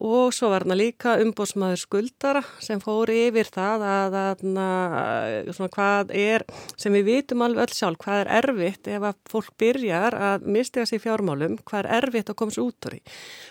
[0.00, 5.70] og svo var hann líka umbótsmaður skuldara sem fóri yfir það að, að, að svona,
[5.74, 6.44] hvað er,
[6.80, 10.88] sem við vitum alveg öll sjálf, hvað er erfitt ef að fólk byrjar að mistiga
[10.88, 13.02] sér fjármálum, hvað er erfitt að komast út úr í.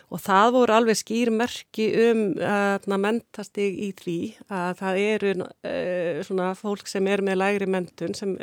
[0.10, 4.18] Og það voru alveg skýrmerki um að mentast í því
[4.50, 8.36] að það eru uh, svona fólk sem er með lægri mentun sem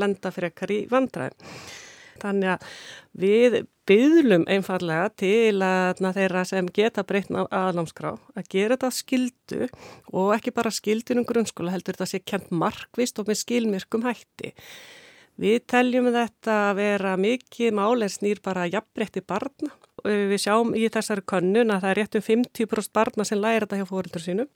[0.00, 1.48] lenda fyrir ekkar í vandræðum.
[2.22, 2.68] Þannig að
[3.20, 3.58] við
[3.90, 9.68] byðlum einfallega til að þeirra sem geta breytn á aðlámskrá að gera þetta skildu
[10.12, 14.54] og ekki bara skildunum grunnskóla heldur þetta sé kent markvist og með skilmirkum hætti.
[15.40, 19.72] Við teljum þetta að vera mikið málein snýr bara jafnbreytti barna
[20.04, 23.80] við sjáum í þessari könnun að það er rétt um 50% barna sem læra þetta
[23.80, 24.50] hjá fóröldur sínum.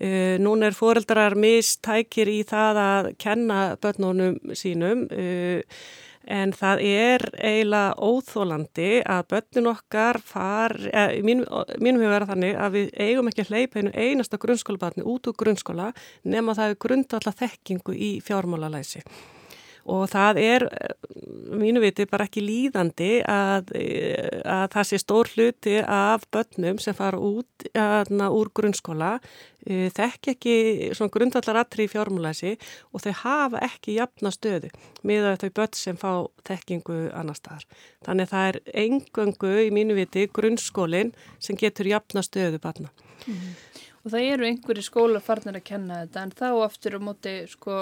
[0.00, 5.60] Uh, Nún er fóreldrar mistækir í það að kenna börnunum sínum uh,
[6.28, 11.46] en það er eiginlega óþólandi að börnun okkar far, eh, mínum,
[11.80, 15.38] mínum hefur verið þannig að við eigum ekki að hleypa einu einasta grunnskólabatni út úr
[15.40, 15.92] grunnskóla
[16.24, 19.04] nema það er grundvalla þekkingu í fjármálalæsi
[19.88, 20.66] og það er,
[21.60, 23.72] mínu viti, bara ekki líðandi að,
[24.44, 29.16] að það sé stór hluti af börnum sem fara út aðna, úr grunnskóla
[29.66, 30.56] e, þekk ekki
[30.96, 32.54] svona grundvallar aðri í fjármúlæsi
[32.92, 34.72] og þau hafa ekki jafna stöðu
[35.06, 36.10] með þau börn sem fá
[36.48, 37.66] þekkingu annar staðar.
[38.06, 42.92] Þannig það er engöngu í mínu viti grunnskólinn sem getur jafna stöðu barna.
[43.26, 43.88] Mm -hmm.
[44.00, 47.80] Og það eru einhverju skólar farnir að kenna þetta en þá aftur á móti sko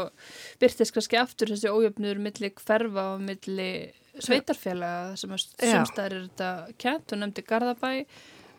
[0.59, 6.51] byrtist kannski aftur þessi ójöfnur millir hverfa og millir sveitarfélaga sem að sumstaðar er þetta
[6.83, 7.93] kent og nefndi Garðabæ,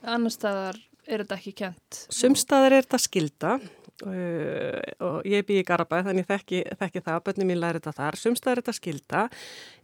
[0.07, 1.99] annar staðar er þetta ekki kent.
[2.13, 3.53] Sumstaðar er þetta skilda
[3.99, 8.17] Uh, og ég bý í Garabæð þannig þekki, þekki það, bönni mín læri þetta þar.
[8.19, 9.23] Sumstað er þetta skilda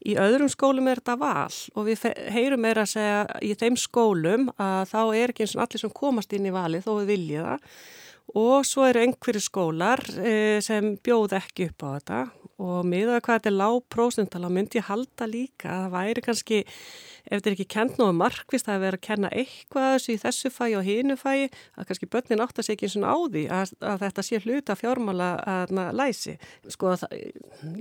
[0.05, 4.47] í öðrum skólum er þetta val og við heyrum meira að segja í þeim skólum
[4.55, 7.49] að þá er ekki eins og allir sem komast inn í vali þó við viljið
[7.49, 7.69] það
[8.33, 12.21] og svo eru einhverju skólar uh, sem bjóð ekki upp á þetta
[12.65, 16.61] og miða hvað þetta er lág prósundala myndi ég halda líka að það væri kannski
[17.25, 20.51] ef þetta er ekki kent náðu markvist að vera að kenna eitthvað þessu í þessu
[20.53, 23.73] fæi og hinu fæi að kannski börnin átt að segja eins og á því að,
[23.91, 26.35] að þetta sé hluta fjármála að læsi.
[26.71, 27.15] Sko það,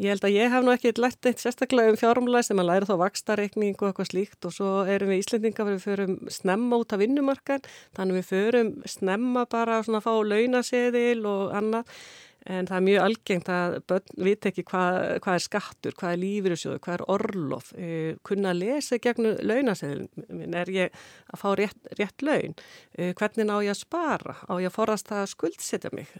[0.00, 2.88] ég held að ég hef nú ekki lært eitt sérstaklega um fjármála læsi, maður læri
[2.88, 7.02] þá vakstareikning og eitthvað slíkt og svo erum við Íslendinga við förum snemma út af
[7.04, 7.64] vinnumarkan
[7.96, 11.96] þannig við förum snemma bara að fá launaseðil og annað
[12.44, 13.74] En það er mjög algengt að
[14.20, 17.70] veit ekki hvað, hvað er skattur, hvað er lífyrirsjóður, hvað er orlof.
[17.72, 20.98] Uh, kunna að lesa gegnum launaseðlum, er ég
[21.32, 22.52] að fá rétt, rétt laun,
[22.98, 26.10] uh, hvernig ná ég að spara, á ég að forast að skuldsetja mig.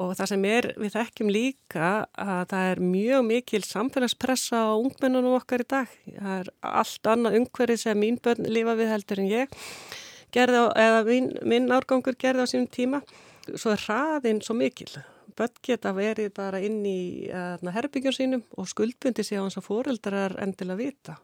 [0.00, 5.36] Og það sem er, við þekkjum líka að það er mjög mikil samfélagspressa á ungmennunum
[5.36, 5.98] okkar í dag.
[6.14, 9.60] Það er allt annað umhverfið sem mín börn lifa við heldur en ég
[10.32, 13.02] gerði á, eða mín, minn árgangur gerði á sínum tíma.
[13.50, 14.90] Svo er hraðinn svo mikil
[15.38, 20.36] börn geta verið bara inn í herbyggjum sínum og skuldbundi sig á hans að fóreldrar
[20.42, 21.16] endilega vita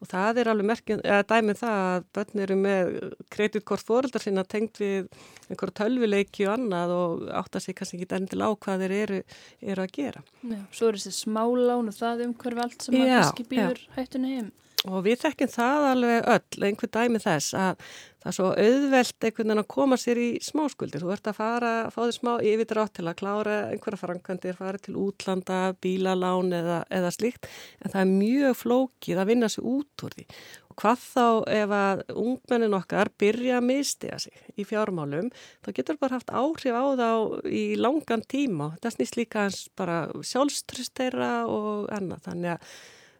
[0.00, 2.92] og það er alveg merkjum, eða dæmið það að börn eru með
[3.34, 5.10] kreditkort fóreldrar sína tengt við
[5.50, 9.18] einhverju tölvileiki og annað og átt að sig kannski ekki endilega á hvað þeir eru,
[9.60, 10.24] eru að gera.
[10.40, 14.50] Já, svo er þessi smálán og það umhverf allt sem að kannski býður hættunni heim.
[14.88, 17.80] Og við þekkjum það alveg öll, einhver dæmi þess að
[18.20, 21.02] það er svo auðvelt einhvern veginn að koma sér í smáskuldir.
[21.04, 24.94] Þú ert að fara, fá því smá yfirdrátt til að klára einhverja framkvæmdir, fara til
[25.02, 27.48] útlanda, bílalán eða, eða slikt.
[27.84, 30.24] En það er mjög flókið að vinna sér út úr því.
[30.70, 31.26] Og hvað þá
[31.58, 35.28] ef að ungmennin okkar byrja að mistiða sig í fjármálum,
[35.60, 37.10] þá getur bara haft áhrif á þá
[37.52, 38.70] í langan tíma.
[38.80, 42.24] Það snýst líka hans bara sjálfströsteira og annað.
[42.30, 42.72] Þannig að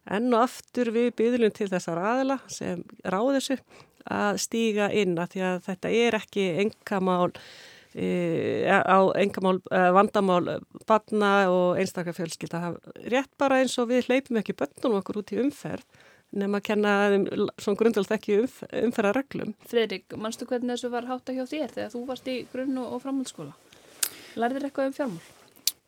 [0.09, 3.59] enn og aftur við byðlum til þessar aðila sem ráð þessu
[4.11, 7.33] að stíga inn að því að þetta er ekki engamál
[7.93, 8.07] e,
[8.71, 10.45] á engamál e, vandamál
[10.89, 12.75] barna og einstakar fjölskylda
[13.13, 15.85] rétt bara eins og við hleypum ekki bönnum okkur út í umferð
[16.31, 16.93] nefn að kenna
[17.59, 19.55] svona grundvöld ekki umf umferða reglum.
[19.71, 23.57] Fredrik, mannstu hvernig þessu var hátta hjá þér þegar þú varst í grunn og framhaldsskóla?
[24.39, 25.40] Lærðir eitthvað um fjármál?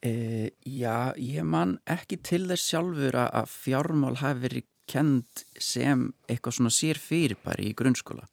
[0.02, 6.56] E, já, ég man ekki til þess sjálfur að fjármál hafi verið kend sem eitthvað
[6.58, 8.26] svona sér fyrir bara í grunnskóla.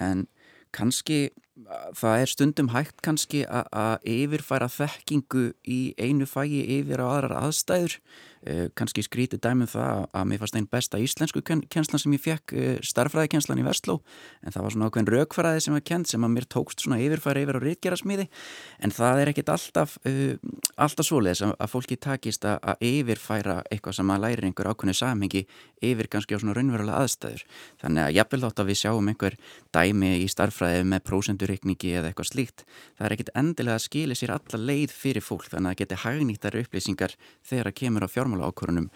[0.00, 0.24] En
[0.72, 1.28] kannski
[1.98, 7.98] það er stundum hægt kannski að yfirfæra þekkingu í einu fægi yfir á aðrar aðstæður
[8.78, 12.78] kannski skrítið dæmum það að mér fannst einn besta íslensku kjenslan sem ég fekk uh,
[12.88, 13.98] starfræðikjenslan í Vestló
[14.40, 17.44] en það var svona ákveðin raukfræði sem var kjent sem að mér tókst svona yfirfæri
[17.44, 18.26] yfir á rítgerasmíði
[18.80, 20.34] en það er ekkit alltaf uh,
[20.80, 25.44] alltaf svoleiðis að, fólki takist að, yfirfæra eitthvað sem að læri einhver ákveðinu samhengi
[25.84, 27.44] yfir kannski á svona raunverulega aðstæður.
[27.80, 29.36] Þannig að jafnvel þátt að við sjáum einhver
[29.74, 32.64] dæmi í starfræði með prósendurikningi eða eitthvað slíkt
[32.96, 35.48] það er ekkit endilega að skili sér alla leið fyrir fólk.
[35.48, 37.16] Þannig að það geti hagnýttar upplýsingar
[37.48, 38.88] þegar að kemur á fjármála ákvörunum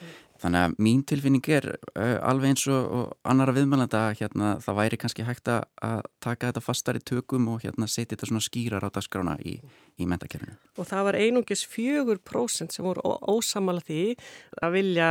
[0.42, 1.66] þannig að mín tilfinning er
[1.96, 6.62] uh, alveg eins og, og annara viðmælanda hérna, það væri kannski hægt að taka þetta
[6.64, 9.56] fastar í tökum og hérna, setja þetta svona skýrar á dagskrána í,
[9.96, 10.56] í mentakerfinu.
[10.76, 14.16] Og það var einungis fjögur prósent sem voru ósamala því
[14.60, 15.08] að vilja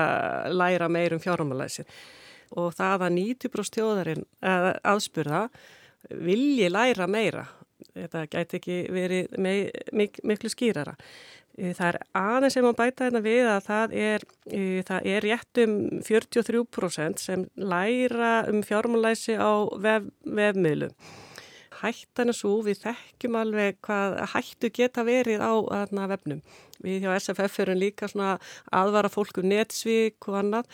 [0.52, 1.90] læra meir um fjármálaðisir
[2.54, 4.28] og það að 90% tjóðarinn
[4.86, 5.48] aðspurða
[6.12, 7.48] vilji læra meira
[7.94, 9.40] þetta gæti ekki verið
[9.94, 10.96] mik miklu skýrara.
[11.54, 14.24] Það er aðeins sem að bæta hérna við að það er,
[14.88, 15.76] það er rétt um
[16.08, 20.96] 43% sem læra um fjármálæsi á vef, vefmiðlum
[21.84, 26.44] hættan er svo, við þekkjum alveg hvað hættu geta verið á aðna, vefnum.
[26.84, 28.38] Við hjá SFF erum líka svona
[28.76, 30.72] aðvara fólku um netsvík og annað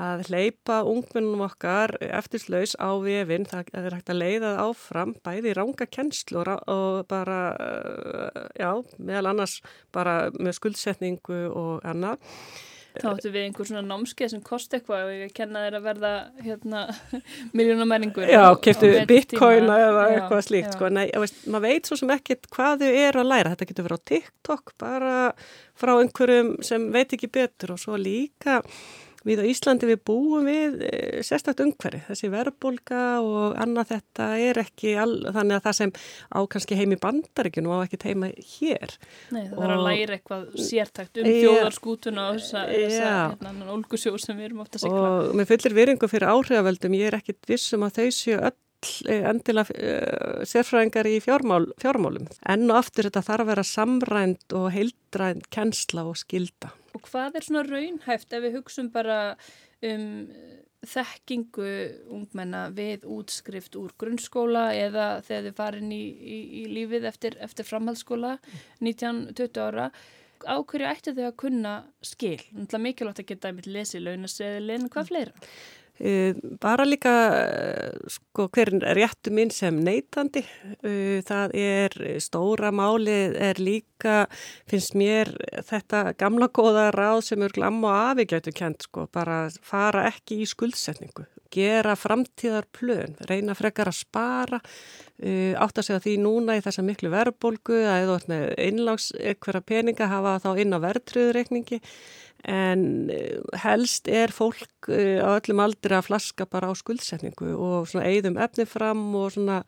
[0.00, 5.54] að hleypa ungmennum okkar eftirslaus á vefin, það er hægt að leiða það áfram bæði
[5.58, 7.40] ránga kennslu og bara,
[8.56, 9.58] já, meðal annars
[9.92, 12.22] bara með skuldsetningu og annað
[12.96, 16.12] Þá ættu við einhver svona námskeið sem kosti eitthvað og ég kenna þér að verða
[16.42, 16.84] hérna,
[17.58, 18.26] miljónamæringur.
[18.30, 20.72] Já, keftu bitcoina eða já, eitthvað slíkt.
[20.76, 20.90] Sko.
[20.96, 23.52] Nei, veist, maður veit svo sem ekkit hvað þau eru að læra.
[23.54, 25.14] Þetta getur verið á TikTok bara
[25.80, 28.60] frá einhverjum sem veit ekki betur og svo líka
[29.28, 34.60] Við á Íslandi við búum við eh, sérstaklega umhverfi, þessi verðbólka og annað þetta er
[34.62, 35.92] ekki all, þannig að það sem
[36.32, 38.96] á kannski heim í bandaríkinu og á ekki heima hér.
[39.34, 43.20] Nei, það er að læra eitthvað sértækt um ja, þjóðarskútuna og þessa, ja.
[43.36, 45.04] þessa olgusjó sem við erum ofta að sigla.
[45.12, 48.56] Og með fullir viringu fyrir áhrifavöldum, ég er ekkit vissum að þau séu öll
[49.04, 52.28] eh, endilega uh, sérfræðingar í fjármál, fjármálum.
[52.48, 56.72] Enn og aftur þetta þarf að vera samrænt og heildrænt kennsla og skilda.
[56.96, 59.20] Og hvað er svona raunhæft ef við hugsun bara
[59.86, 60.08] um
[60.80, 61.72] þekkingu
[62.08, 67.68] ungmenna við útskrift úr grunnskóla eða þegar þið farin í, í, í lífið eftir, eftir
[67.68, 68.38] framhaldsskóla
[68.80, 69.90] 19-20 ára
[70.48, 72.40] á hverju ættu þau að kunna skil?
[72.56, 75.50] Mikilvægt að geta einmitt lesið launaseðilinn, hvað fleira?
[76.00, 80.40] Eh, bara líka eh, sko, hver er réttu minn sem neytandi?
[80.80, 84.22] Eh, það er stóra máli er líka
[84.70, 85.34] finnst mér
[85.68, 90.40] þetta gamla góða ráð sem er glam og afi getur kent sko, bara fara ekki
[90.40, 94.60] í skuldsetningu gera framtíðar plön, reyna frekar að spara
[95.20, 100.08] átt að segja því núna í þessa miklu verðbólgu að eða með einlags ekkverja peninga
[100.08, 101.80] hafa þá inn á verðtröðureikningi
[102.48, 107.88] en eh, helst er fólk eh, á öllum aldri að flaska bara á skuldsetningu og
[107.90, 109.60] svona eigðum efni fram og svona,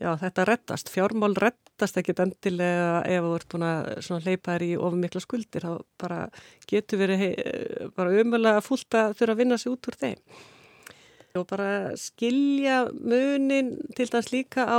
[0.00, 4.72] já þetta rettast, fjármál rettast ekkit endilega ef þú ert búin að leipa þér í
[4.76, 6.20] ofur mikla skuldir, þá bara
[6.68, 7.32] getur verið hei,
[7.96, 10.20] bara fullt að þurfa að vinna sig út úr þeim
[11.40, 11.70] og bara
[12.00, 14.78] skilja munin til dæs líka á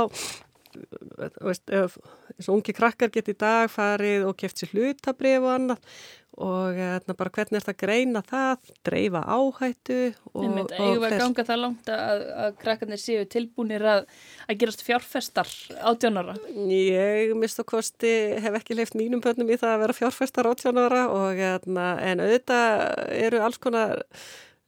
[1.42, 1.96] veist, ef
[2.34, 5.98] eins og ungi krakkar geti í dag farið og keft sér hlutabrif og annað
[6.38, 9.96] og hérna, bara hvernig er það að greina það, dreifa áhættu
[10.30, 14.04] og, Einmitt, og eigum við að ganga það langt að, að krakkarnir séu tilbúinir að,
[14.46, 15.50] að gerast fjárfestar
[15.90, 16.36] átjónara?
[16.70, 18.12] Ég mist og kosti
[18.44, 22.84] hef ekki leift mínum bönnum í það að vera fjárfestar átjónara og hérna, en auðvitað
[23.18, 24.04] eru alls konar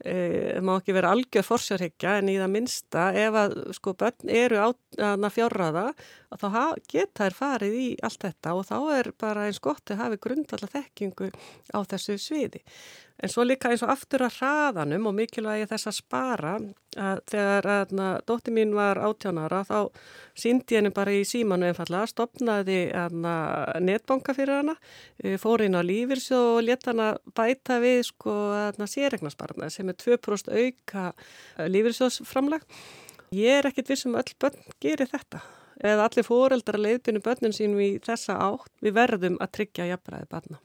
[0.01, 4.33] það e, má ekki vera algjör forsjárhyggja en í það minsta ef að sko börn
[4.33, 4.69] eru á
[6.31, 9.99] fjárraða þá geta þær farið í allt þetta og þá er bara eins gott að
[9.99, 11.31] hafi grundalla þekkingu
[11.75, 12.63] á þessu sviði.
[13.21, 16.55] En svo líka eins og aftur að hraðanum og mikilvægi þess að spara
[16.97, 17.93] að þegar að
[18.27, 19.91] dótti mín var átjánara þá
[20.35, 22.79] síndi henni bara í símanu einfallega, stopnaði
[23.85, 24.77] netbanka fyrir hana,
[25.21, 28.39] e, fór inn á lífyrsjó og leta hana bæta við sko
[28.81, 31.13] sérregnarsparna sem er 2% auka
[31.69, 32.65] lífyrsjósframlag
[33.31, 35.45] Ég er ekkit vissum að öll börn gerir þetta
[35.81, 40.61] eða allir fóreldrar leiðbyrnu börnin sínum í þessa átt, við verðum að tryggja jafnbræði barna.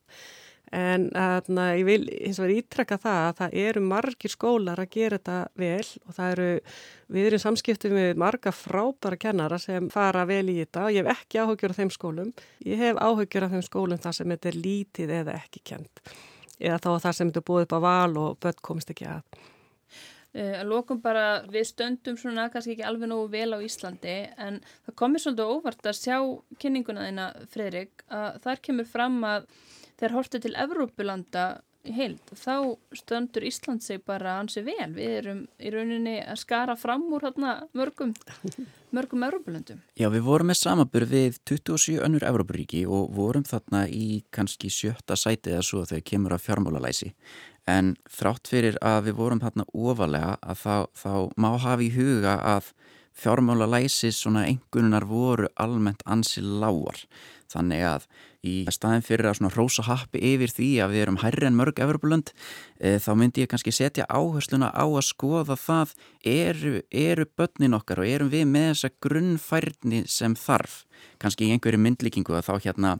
[0.73, 5.19] En aðna, ég vil hins vegar ítrekka það að það eru margir skólar að gera
[5.19, 6.47] þetta vel og það eru,
[7.15, 11.21] við erum samskiptið með marga frábæra kennara sem fara vel í þetta og ég hef
[11.21, 12.31] ekki áhugjur af þeim skólum.
[12.65, 16.01] Ég hef áhugjur af þeim skólum þar sem þetta er lítið eða ekki kent.
[16.57, 19.45] Eða þá þar sem þetta búið upp á val og börn komist ekki að.
[20.35, 24.57] Uh, að lókum bara við stöndum svona kannski ekki alveg nógu vel á Íslandi en
[24.83, 26.17] það komir svolítið óvart að sjá
[26.59, 29.47] kynninguna þína Fredrik að þar kemur fram að
[29.95, 31.45] þegar hortu til Evrópulanda
[31.93, 37.05] heild þá stöndur Ísland sig bara hansi vel við erum í rauninni að skara fram
[37.13, 38.13] úr hérna mörgum
[38.95, 39.81] mörgum Evrópulandum.
[39.99, 45.17] Já við vorum með samabur við 27 önnur Evrópuríki og vorum þarna í kannski sjötta
[45.19, 47.11] sæti eða svo þegar kemur að fjármálalæsi
[47.69, 52.37] en þrátt fyrir að við vorum þarna ofalega að þá, þá má hafa í huga
[52.55, 52.73] að
[53.15, 56.99] fjármála læsis svona engunar voru almennt ansi lágar.
[57.51, 58.07] Þannig að
[58.45, 61.79] í staðin fyrir að svona rosa happi yfir því að við erum hærri en mörg
[61.81, 62.31] Evropalund
[62.77, 65.95] e, þá myndi ég kannski setja áhersluna á að skoða það
[66.27, 70.83] eru, eru börnin okkar og erum við með þessa grunnfærni sem þarf?
[71.21, 72.97] Kannski í einhverju myndlíkingu að þá hérna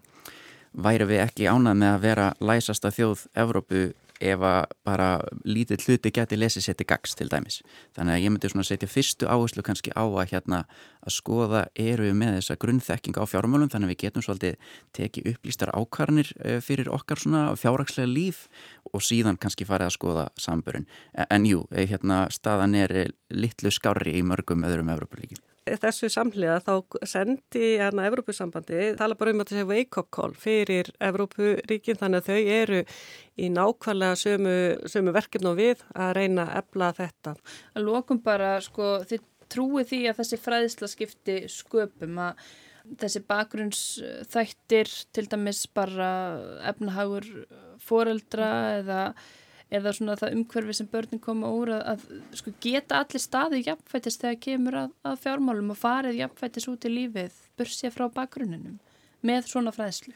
[0.76, 3.86] væri við ekki ánað með að vera læsasta þjóð Evrópu
[4.24, 5.10] ef að bara
[5.44, 7.62] lítið hluti geti lesið sér til gags til dæmis.
[7.98, 10.62] Þannig að ég myndi svona setja fyrstu áherslu kannski á að hérna
[11.06, 15.32] að skoða eru við með þessa grunnþekking á fjármálum þannig að við getum svolítið tekið
[15.34, 18.46] upplýstar ákvarnir eh, fyrir okkar svona fjárrakslega líf
[18.94, 20.88] og síðan kannski farið að skoða sambörun.
[21.30, 22.96] En jú, eh, hérna staðan er
[23.30, 29.42] litlu skári í mörgum öðrum Evropalíkjum þessu samhliða þá sendi hérna Evrópusambandi, tala bara um
[29.42, 32.82] að sé wake-up call fyrir Evrópuríkin þannig að þau eru
[33.36, 34.58] í nákvæmlega sömu,
[34.92, 37.36] sömu verkefn og við að reyna að ebla þetta.
[37.74, 42.46] Að lókum bara, sko, þið trúið því að þessi fræðisla skipti sköpum að
[43.02, 46.10] þessi bakgrunnsþættir til dæmis bara
[46.70, 47.26] efnahagur
[47.82, 49.00] foreldra eða
[49.74, 54.20] eða svona það umhverfi sem börnin koma úr að, að sko, geta allir staðið jafnfættis
[54.22, 58.78] þegar kemur að, að fjármálum og farið jafnfættis út í lífið bursið frá bakgrunninum
[59.26, 60.14] með svona fræðslu.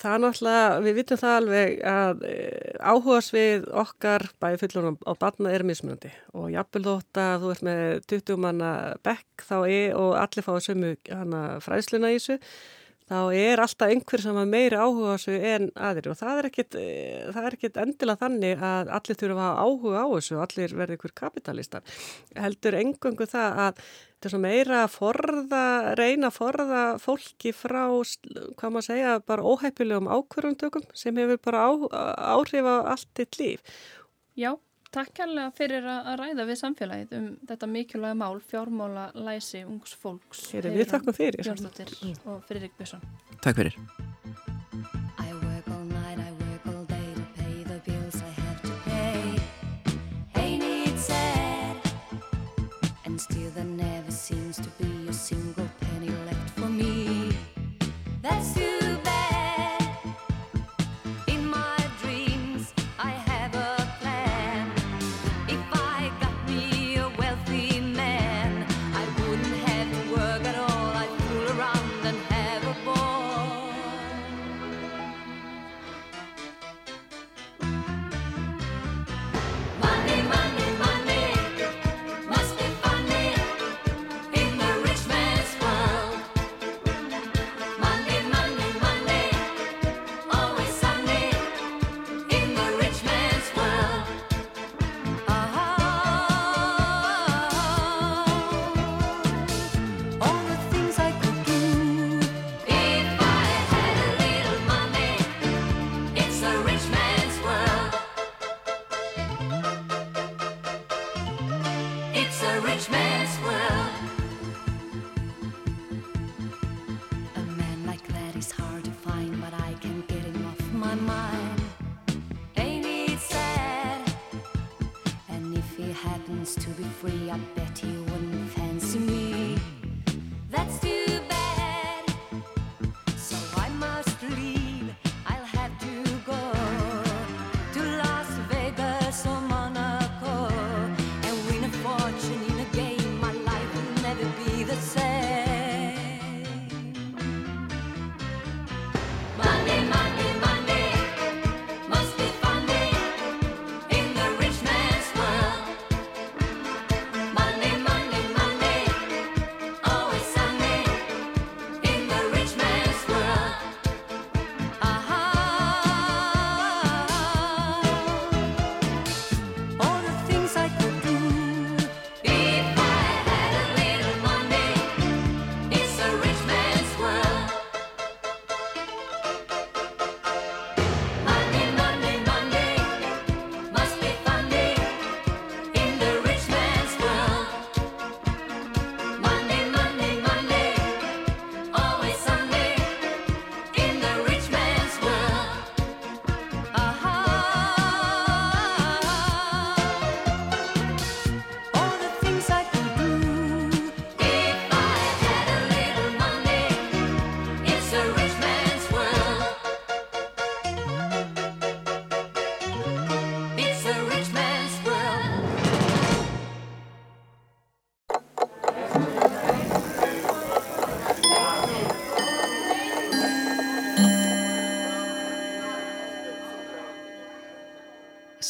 [0.00, 2.36] Það er náttúrulega, við vitum það alveg að e,
[2.80, 7.64] áhugas við okkar bæði fullunum á batna er mismunandi og jafnvel þótt að þú ert
[7.68, 7.82] með
[8.14, 8.70] 20 manna
[9.04, 10.94] bekk þá er og allir fá að sömu
[11.66, 12.38] fræðsluna í þessu
[13.10, 16.76] þá er alltaf einhver sem að meiri áhuga þessu en aðri og það er ekkit,
[16.78, 21.14] eh, er endilega þannig að allir þurfa að áhuga á þessu og allir verði einhver
[21.18, 21.82] kapitalistar.
[22.38, 25.66] Heldur engöngu það að þetta er svo meira að forða,
[25.98, 31.70] reyna að forða fólki frá, hvað maður segja, bara óheipilegum ákvörðumtökum sem hefur bara á,
[32.36, 33.78] áhrif á allt eitt líf.
[34.38, 34.54] Já.
[34.90, 40.48] Takk kærlega fyrir að ræða við samfélagið um þetta mikilvæga mál fjármála læsi ungs fólks.
[40.50, 41.44] Heyri, við takkum fyrir.
[41.46, 41.94] Björnsdóttir
[42.26, 43.04] og Friðrik Björnsson.
[43.38, 43.78] Takk fyrir.
[53.20, 55.59] Still there never seems to be a single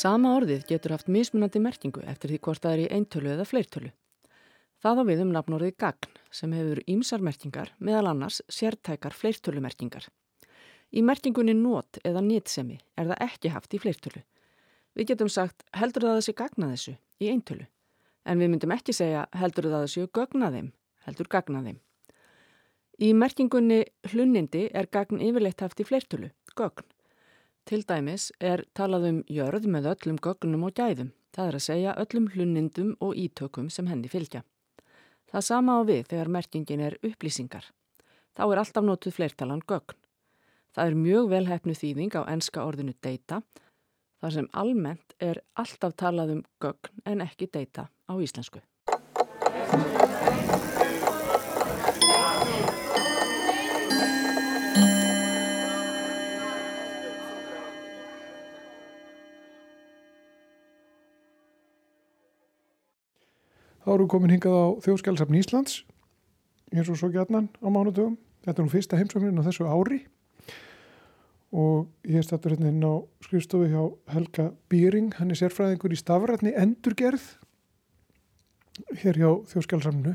[0.00, 3.90] Sama orðið getur haft mismunandi merkingu eftir því hvort það er í eintölu eða fleirtölu.
[4.80, 10.06] Það á við um nafnorðið gagn sem hefur ímsar merkingar meðal annars sértækar fleirtölumerkingar.
[10.96, 14.22] Í merkingunni nót eða nýtsemi er það ekki haft í fleirtölu.
[14.96, 17.66] Við getum sagt heldur það að þessi gagna þessu í eintölu
[18.24, 20.72] en við myndum ekki segja heldur það að þessu gögna þeim,
[21.04, 21.78] heldur gagna þeim.
[23.00, 23.82] Í merkingunni
[24.14, 26.88] hlunnindi er gagn yfirleitt haft í fleirtölu, gögn.
[27.70, 31.92] Til dæmis er talað um jörð með öllum gögnum og gæðum, það er að segja
[32.02, 34.40] öllum hlunnindum og ítökum sem henni fylgja.
[35.30, 37.68] Það sama á við þegar merkingin er upplýsingar.
[38.34, 39.94] Þá er alltaf nótuð fleirtalan gögn.
[40.74, 43.38] Það er mjög velhæfnu þýðing á enska orðinu data,
[44.18, 48.58] þar sem almennt er alltaf talað um gögn en ekki data á íslensku.
[63.80, 65.82] Þá eru komin hingað á þjóðskjálfsafn Íslands
[66.70, 68.18] eins og svo gætnan á mánudögum.
[68.44, 70.02] Þetta er nú fyrsta heimsóknin á þessu ári
[71.50, 73.82] og ég stættur hérna inn á skrifstofu hjá
[74.14, 77.24] Helga Býring, hann er sérfræðingur í stafrætni endurgerð
[79.02, 80.14] hér hjá þjóðskjálfsafnu.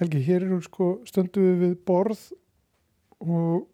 [0.00, 2.26] Helgi, hér eru sko stönduðu við borð
[3.24, 3.66] og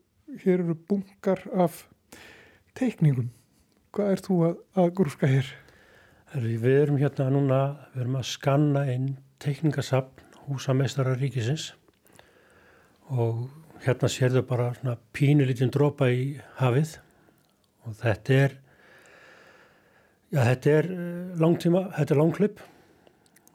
[0.44, 1.84] hér eru bunkar af
[2.78, 3.30] teikningum.
[3.94, 5.50] Hvað er þú að, að grúska hér?
[6.34, 7.60] Við erum hérna núna,
[7.94, 11.70] við erum að skanna inn teikningasafn húsameistara ríkisins
[13.14, 13.46] og
[13.84, 16.96] hérna sérðu bara svona pínulítinn dropa í hafið
[17.86, 18.56] og þetta er,
[20.34, 22.62] já þetta er eh, langtíma, þetta er langklipp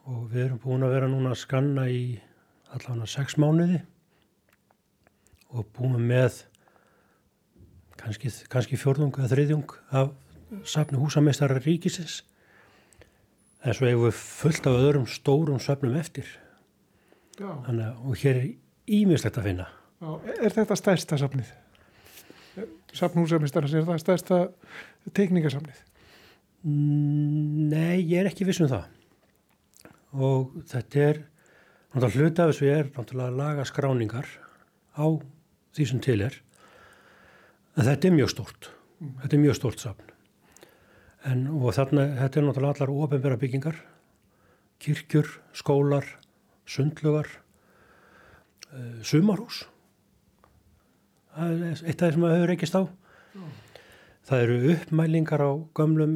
[0.07, 2.01] og við erum búin að vera núna að skanna í
[2.71, 3.81] allavega sex mánuði
[5.51, 6.45] og búin með
[7.99, 10.15] kannski, kannski fjörðung eða þriðjung af
[10.67, 12.21] safni húsameistara ríkisins
[13.61, 16.29] en svo hefur við fullt af öðrum stórum söfnum eftir
[17.41, 18.47] Þannig, og hér er
[18.91, 19.67] ímislegt að finna
[20.01, 20.09] Já,
[20.41, 21.51] er þetta stærsta safnið?
[22.97, 24.39] Safnhúsamistarins, er það stærsta
[25.15, 25.77] teikningasafnið?
[26.65, 28.89] Nei, ég er ekki viss um það
[30.11, 31.21] og þetta er
[31.91, 34.27] hluta af þessu er náttúrulega laga skráningar
[34.95, 35.05] á
[35.75, 36.37] því sem til er
[37.77, 39.13] en þetta er mjög stórt mm.
[39.23, 40.10] þetta er mjög stórt safn
[41.29, 43.77] en og þarna, þetta er náttúrulega allar ofinbæra byggingar.
[44.81, 46.07] Kirkjur, skólar
[46.65, 47.27] sundlugar
[48.71, 49.65] uh, sumarhús.
[51.35, 53.51] Það er eitt af það sem maður hefur ekki stá mm.
[54.27, 56.15] það eru uppmælingar á gamlum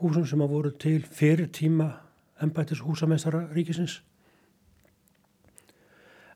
[0.00, 1.90] húsum sem hafa voru til fyrir tíma
[2.42, 3.98] ennbættis húsameistara ríkisins.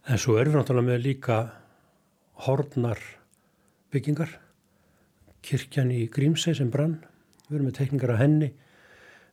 [0.09, 1.39] En svo erum við náttúrulega með líka
[2.47, 3.01] hornar
[3.93, 4.31] byggingar.
[5.45, 6.99] Kirkjan í Grímsei sem brann
[7.49, 8.53] við erum með tekningar af henni.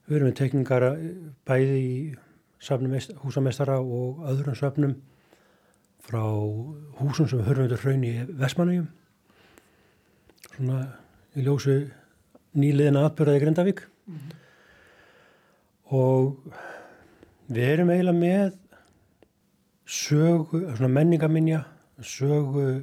[0.06, 0.86] Við erum með tekningar
[1.48, 1.96] bæði í
[3.22, 4.94] húsameistara og öðrum söfnum
[6.06, 6.22] frá
[7.00, 8.86] húsum sem hörfundur hraun í Vestmannagjum
[10.56, 10.82] svona
[11.36, 11.76] í ljósu
[12.56, 13.82] nýliðina atbyrðaði Grindavík.
[14.06, 14.36] Mm -hmm.
[15.96, 16.36] og
[17.48, 18.56] við erum eiginlega með
[19.86, 21.64] sögu, svona menningaminja
[22.02, 22.82] sögu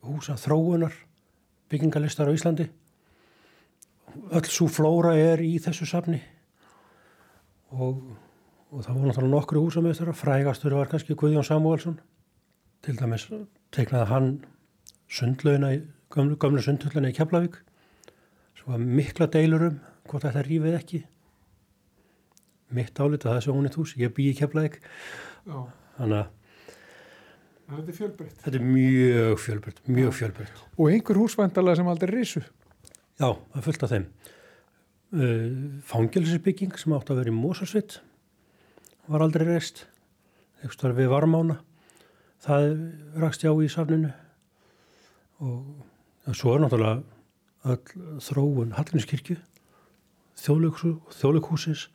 [0.00, 0.92] húsa þróunar
[1.68, 2.68] byggingalistar á Íslandi
[4.32, 6.20] öll svo flóra er í þessu safni.
[7.74, 8.00] Og,
[8.72, 11.98] og það voru náttúrulega nokkru húsamöðstöra frægastur var kannski Guðjón Samuelsson
[12.84, 13.26] til dæmis
[13.74, 14.30] teiknaði hann
[15.10, 15.74] sundlauna
[16.14, 17.60] gömlu, gömlu sundlauna í Keflavík
[18.56, 19.78] svo var mikla deilur um
[20.08, 21.02] hvort þetta rífið ekki.
[22.72, 23.94] Mitt álit að það er svo húnit hús.
[24.00, 24.80] Ég bý í Keflavík.
[25.44, 26.34] Þannig að
[27.68, 28.36] Þetta er fjölbreytt.
[28.40, 30.60] Þetta er mjög fjölbreytt, mjög fjölbreytt.
[30.80, 32.40] Og einhver húsvæntalega sem aldrei risu?
[33.18, 34.04] Já, það fylgta þeim.
[35.08, 35.46] Uh,
[35.88, 37.98] Fangilsbygging sem átt að vera í Mósarsvitt
[39.08, 39.86] var aldrei reist.
[40.62, 41.58] Þegar við varmána,
[42.44, 42.68] það
[43.18, 44.10] rakst já í safninu.
[45.42, 47.02] Og svo er náttúrulega
[47.68, 49.38] öll þróun Hallinskirkju,
[50.38, 51.88] þjóðleikhúsins,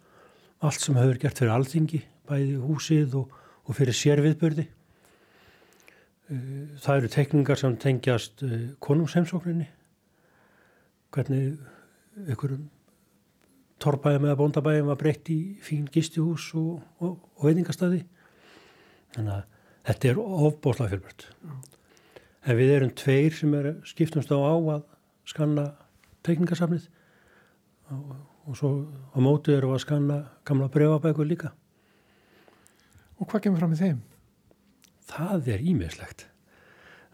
[0.64, 3.36] allt sem hefur gert fyrir alþingi, bæði húsið og,
[3.68, 4.68] og fyrir sérviðbörði.
[6.84, 8.44] Það eru tekningar sem tengjast
[8.84, 9.68] konungsheimsókninni,
[11.14, 11.58] hvernig
[12.28, 12.68] einhverjum
[13.84, 18.04] torrbæðum eða bóndabæðum var breytt í fín gistihús og, og, og veitingastadi.
[19.16, 19.48] Þannig að
[19.90, 21.26] þetta er ofbóðslega fjölbært.
[22.44, 24.86] En við erum tveir sem er skiptumst á á að
[25.30, 25.68] skanna
[26.28, 26.88] tekningarsafnið
[27.94, 28.16] og,
[28.48, 28.72] og svo
[29.16, 31.54] á mótu eru að skanna gamla brevabækur líka.
[33.20, 34.02] Og hvað kemur fram í þeim?
[35.08, 36.28] Það er ímiðslegt.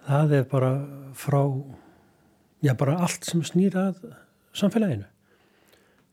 [0.05, 0.71] Það er bara
[1.17, 1.41] frá,
[2.63, 4.01] já bara allt sem snýrað
[4.55, 5.07] samfélaginu.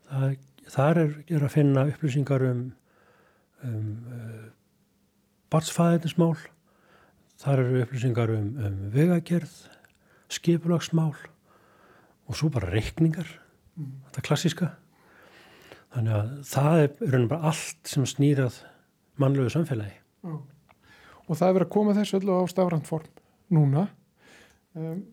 [0.06, 0.36] Það,
[0.70, 2.60] þar er, er að finna upplýsingar um,
[3.66, 4.44] um uh,
[5.52, 6.36] barnsfæðinismál,
[7.42, 9.56] þar eru upplýsingar um, um vegagerð,
[10.32, 11.14] skipulagsmál
[12.26, 13.28] og svo bara reikningar,
[14.08, 14.72] þetta klassíska.
[15.94, 18.58] Þannig að það er raunum bara allt sem snýrað
[19.22, 19.94] mannlegu samfélagi.
[21.26, 23.08] Og það er verið að koma þessu öllu á stafrænt form
[23.54, 23.86] núna.
[24.76, 25.06] Um,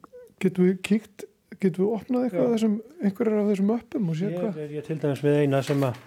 [0.43, 1.25] getum við kíkt,
[1.59, 4.59] getum við opnað eitthvað þessum, einhverjar af þessum öppum og Ég hvað?
[4.65, 6.01] er ég til dæmis við eina sem að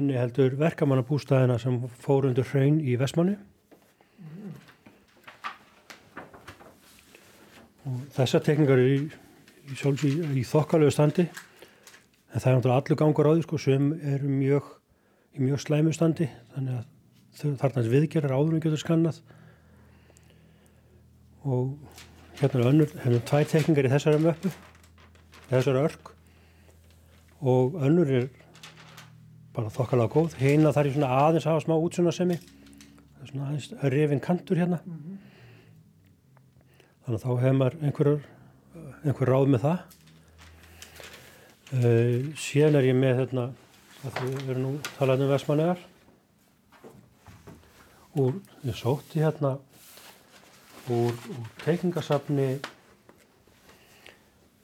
[0.00, 3.36] inni heldur verkamannabústæðina sem fór undir hraun í Vestmanni.
[7.88, 9.00] Og þessar tekningar eru í,
[9.72, 10.12] í, í,
[10.42, 11.26] í þokkalegu standi
[12.30, 14.68] en það er náttúrulega allur gangur á því sko sem eru mjög
[15.34, 19.20] í mjög slæmu standi þannig að þarna viðgerar áður en getur skannað
[21.46, 21.74] og
[22.40, 24.52] hérna er önnur, hérna er tvær tekningar í þessari möppu
[25.50, 26.12] þessari örk.
[27.40, 28.28] Og önnur er
[29.54, 30.36] bara þokkalega góð.
[30.40, 34.60] Heina þar í svona aðeins að hafa smá útsunarsemi það er svona aðeins rifin kantur
[34.60, 34.80] hérna.
[37.04, 38.12] Þannig að þá hefur maður einhver,
[39.04, 39.96] einhver ráð með það.
[41.70, 43.50] Uh, síðan er ég með hérna
[44.00, 45.82] að þau eru nú talað um Vestmannegar
[48.18, 49.52] og ég sótti hérna
[50.90, 52.48] úr, úr teikningasafni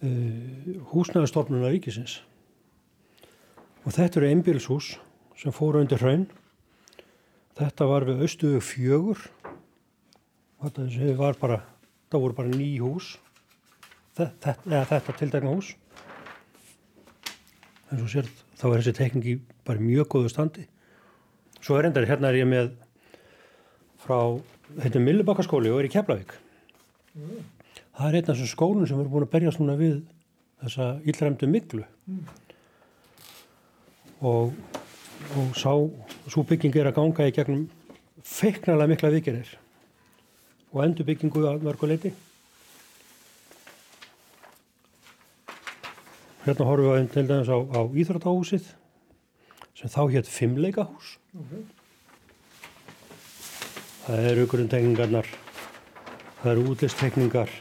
[0.02, 2.20] uh, húsnæðastofnunar ríkisins.
[3.86, 4.96] Og þetta eru einbílshús
[5.38, 6.26] sem fóru undir hraun.
[7.56, 9.20] Þetta var við austuðu fjögur.
[10.60, 11.60] Þetta var bara
[12.10, 13.14] það voru bara ný hús.
[14.16, 15.74] Þetta, eða þetta tildækna hús.
[17.92, 20.66] En svo sér þá er þessi tekningi bara mjög góðu standi.
[21.60, 22.72] Svo er endar hérna er ég með
[24.02, 24.18] frá
[24.74, 26.34] þetta er Millibakkaskóli og er í Keflavík.
[27.96, 30.00] Það er einn af þessum skólum sem eru búin að berjast núna við
[30.62, 31.84] þessa illræmdu miklu
[34.24, 34.52] og,
[35.36, 35.72] og sá
[36.32, 37.66] svo bygging er að ganga í gegnum
[38.26, 39.52] feiknarlega mikla vikirir
[40.72, 42.12] og endur byggingu að mörguleiti
[46.46, 48.68] hérna horfum við til dæmis á, á Íþróttahúsið
[49.76, 51.16] sem þá hétt Fimmleikahús
[54.06, 55.28] það eru grunntengningarnar
[56.40, 57.52] það eru útlistekningar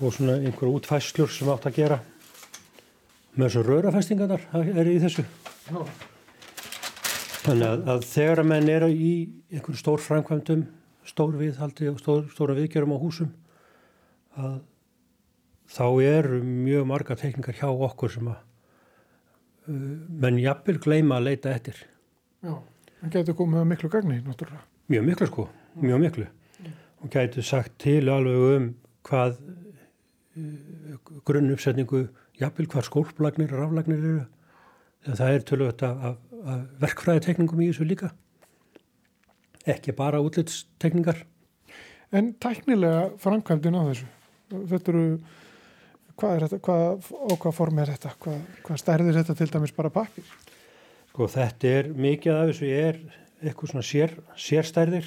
[0.00, 1.98] og svona einhver útfæslur sem átt að gera.
[3.36, 5.24] Með þessu rörafestingarnar er í þessu.
[7.46, 9.12] Þannig að, að þegar að menn eru í
[9.52, 10.64] einhverju stór framkvæmdum
[11.06, 13.28] stór viðhaldi og stór, stóra viðgjörum á húsum
[14.36, 14.56] að
[15.70, 18.40] þá eru mjög marga tekningar hjá okkur sem að
[19.68, 19.92] uh,
[20.24, 21.78] menn jafnvel gleyma að leita eftir.
[22.44, 22.56] Já,
[23.12, 24.64] getur komið að miklu gagni, náttúrulega.
[24.88, 25.48] mjög miklu sko,
[25.82, 26.26] mjög miklu.
[27.04, 28.68] Og gætu sagt til alveg um
[29.06, 29.36] hvað
[30.36, 30.96] uh,
[31.28, 32.06] grunn uppsetningu
[32.40, 34.24] jafnvel hvað skólplagnir og raflagnir eru.
[35.06, 36.16] Það er tölvöld af
[36.82, 38.10] verkfræðitekningum í þessu líka.
[39.66, 41.24] Ekki bara útlitstekningar.
[42.14, 44.08] En tæknilega framkvæmdin á þessu,
[44.70, 45.06] þetta eru,
[46.14, 49.74] hvað er þetta, hvað, á hvað form er þetta, hvað, hvað stærðir þetta til dæmis
[49.74, 50.28] bara pappir?
[51.16, 52.96] Sko þetta er mikið af þessu er
[53.40, 55.06] eitthvað svona sér, sérstærðir.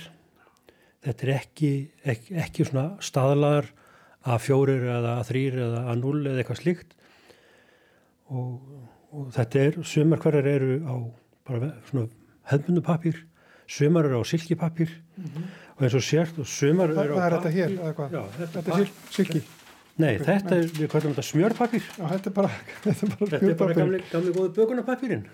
[1.06, 1.68] Þetta er ekki,
[2.02, 3.68] ekki, ekki svona staðlaðar
[4.26, 6.96] að fjórir eða að þrýr eða að null eða eitthvað slíkt.
[8.34, 8.56] Og,
[9.14, 10.96] og þetta er, sumar hverjar eru á
[11.46, 12.10] bara svona
[12.56, 13.20] hefðbundu pappir,
[13.70, 14.96] sumar eru á silkipapir
[15.78, 18.18] og eins og sért og sumar Það, eru það á er þetta hér, eða hvað?
[18.18, 19.44] Já, þetta, Þetta er sil- silki.
[20.00, 21.86] Nei, þetta er, við kallum þetta smjörpapir.
[21.86, 22.52] Já, þetta er bara,
[22.82, 25.26] þetta er bara Þetta er bara gamli, gamli góðu bökunarpapirinn.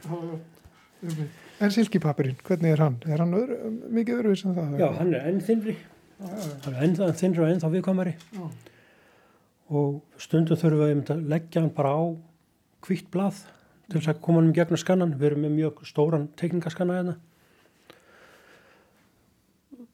[1.64, 2.96] En silkipappirinn, hvernig er hann?
[3.08, 3.58] Er hann öðru,
[3.96, 4.78] mikið öðruvís en það?
[4.82, 5.76] Já, hann er enn þinnri.
[6.20, 8.16] Hann er enn þinnri og enn þá viðkvæmari.
[9.76, 12.04] Og stundum þurfum við að leggja hann bara á
[12.86, 13.40] hvítt blað
[13.88, 15.16] til þess að koma hann um gegnum skannan.
[15.20, 17.16] Við erum með mjög stóran tekningaskanna hérna.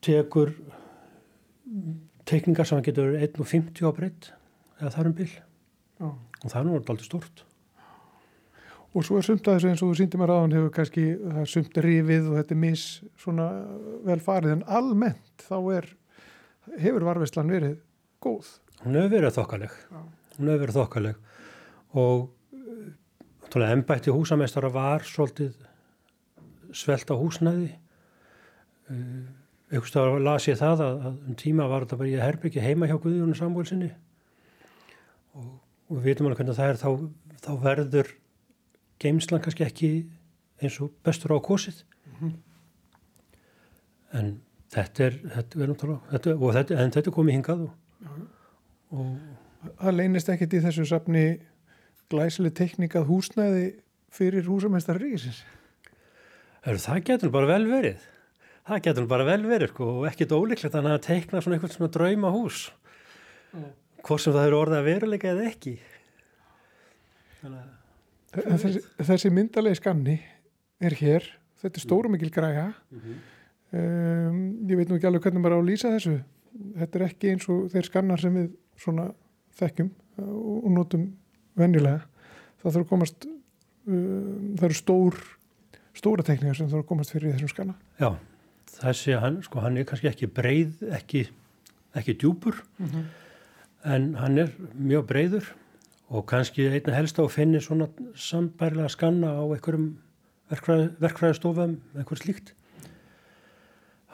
[0.01, 0.55] Tekur
[2.29, 4.31] tekningar sem getur verið 1,50 á breytt
[4.79, 5.29] eða þar um bil.
[6.01, 6.09] Já.
[6.09, 7.45] Og það er alltaf stort.
[8.91, 11.39] Og svo er sumt að þessu eins og þú síndi mér aðan hefur kannski, það
[11.39, 12.85] er sumt rifið og þetta er mis
[13.21, 13.47] svona
[14.07, 15.87] vel farið en almennt þá er,
[16.75, 17.77] hefur varfislan verið
[18.23, 18.49] góð.
[18.83, 19.77] Hún hefur verið þokkaleg.
[20.35, 21.27] Hún hefur verið þokkaleg
[22.01, 22.29] og
[23.51, 25.55] ennbætti húsameistara var svolítið
[26.75, 27.71] svelt á húsnæði.
[28.91, 29.27] Uh,
[29.71, 32.97] Ykkurstafar las ég það að, að um tíma var þetta bara í herbyggi heima hjá
[32.99, 33.87] Guðjónu Samúelsinni
[35.39, 35.45] og,
[35.87, 36.89] og við vitum alveg hvernig það er þá,
[37.45, 38.11] þá verður
[39.01, 39.91] geimslan kannski ekki
[40.61, 41.83] eins og bestur á kosið.
[44.11, 44.33] En
[44.71, 48.25] þetta er, þetta náttúrulega, þetta, þetta, en þetta er komið hingað og,
[48.91, 49.07] og
[49.61, 51.25] Það leynist ekkit í þessu safni
[52.11, 53.65] glæsileg teknikað húsnæði
[54.11, 55.43] fyrir húsamestar ríkisins?
[56.65, 58.07] Það getur bara vel verið.
[58.67, 61.93] Það getur bara vel verið sko, og ekkit ólíklegt að að teikna svona eitthvað svona
[61.93, 62.63] drauma hús.
[63.53, 63.69] Mm.
[64.01, 65.75] Hvort sem það eru orðið að veruleika eða ekki.
[68.31, 70.15] Þessi, þessi myndalegi skanni
[70.81, 71.25] er hér,
[71.59, 72.69] þetta er stóru mikil græja.
[72.91, 73.17] Mm -hmm.
[73.79, 74.37] um,
[74.69, 76.15] ég veit nú ekki alveg hvernig maður á að lýsa þessu.
[76.79, 79.11] Þetta er ekki eins og þeir skannar sem við svona
[79.59, 81.05] þekkjum og notum
[81.59, 82.01] venjulega.
[82.61, 83.27] Það þarf að komast,
[83.87, 85.21] um, það eru stór,
[85.93, 87.75] stóra tekníkar sem þarf að komast fyrir þessum skanna.
[87.99, 88.15] Já,
[88.79, 91.27] þessi hann, sko, hann er kannski ekki breið, ekki,
[91.95, 93.03] ekki djúpur, mm -hmm.
[93.83, 95.55] en hann er mjög breiður
[96.11, 97.87] og kannski einna helst á að finni svona
[98.19, 99.93] sambærlega skanna á einhverjum
[100.51, 102.51] verkfræðistofum, einhver slíkt.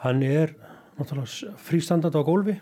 [0.04, 0.54] Hann er
[0.98, 2.54] náttúrulega frístandand á gólfi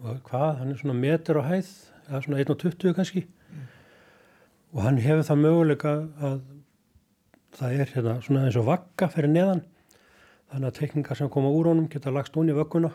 [0.00, 1.72] og hvað, hann er svona meter á hæð,
[2.06, 3.66] eða svona 1.20 kannski mm.
[4.72, 5.92] og hann hefur það möguleika
[6.22, 6.40] að
[7.58, 9.62] það er hérna svona eins og vakka fyrir neðan
[10.50, 12.92] þannig að tekningar sem koma úr honum geta lagst ón í vögguna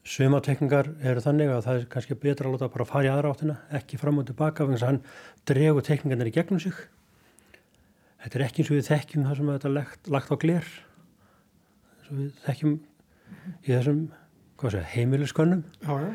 [0.00, 3.34] Suma tekningar eru þannig að það er kannski betra að láta bara fara í aðra
[3.34, 5.00] áttina, ekki fram og tilbaka, þannig að hann
[5.50, 6.78] dregur tekningarnir í gegnum sig.
[8.24, 10.70] Þetta er ekki eins og við þekkjum það sem þetta er lagt, lagt á glér,
[12.00, 12.74] eins og við þekkjum
[13.60, 14.00] í þessum
[14.60, 15.64] segja, heimiliskönnum.
[15.84, 16.12] Já, já.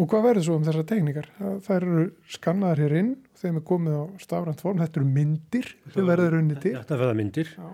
[0.00, 1.26] Og hvað verður svo um þessar tekníkar?
[1.38, 6.08] Það eru skannaðar hér inn, þeim er komið á stafrænt form, þetta eru myndir sem
[6.08, 6.72] verður unni til.
[6.78, 7.66] Þetta verður myndir já.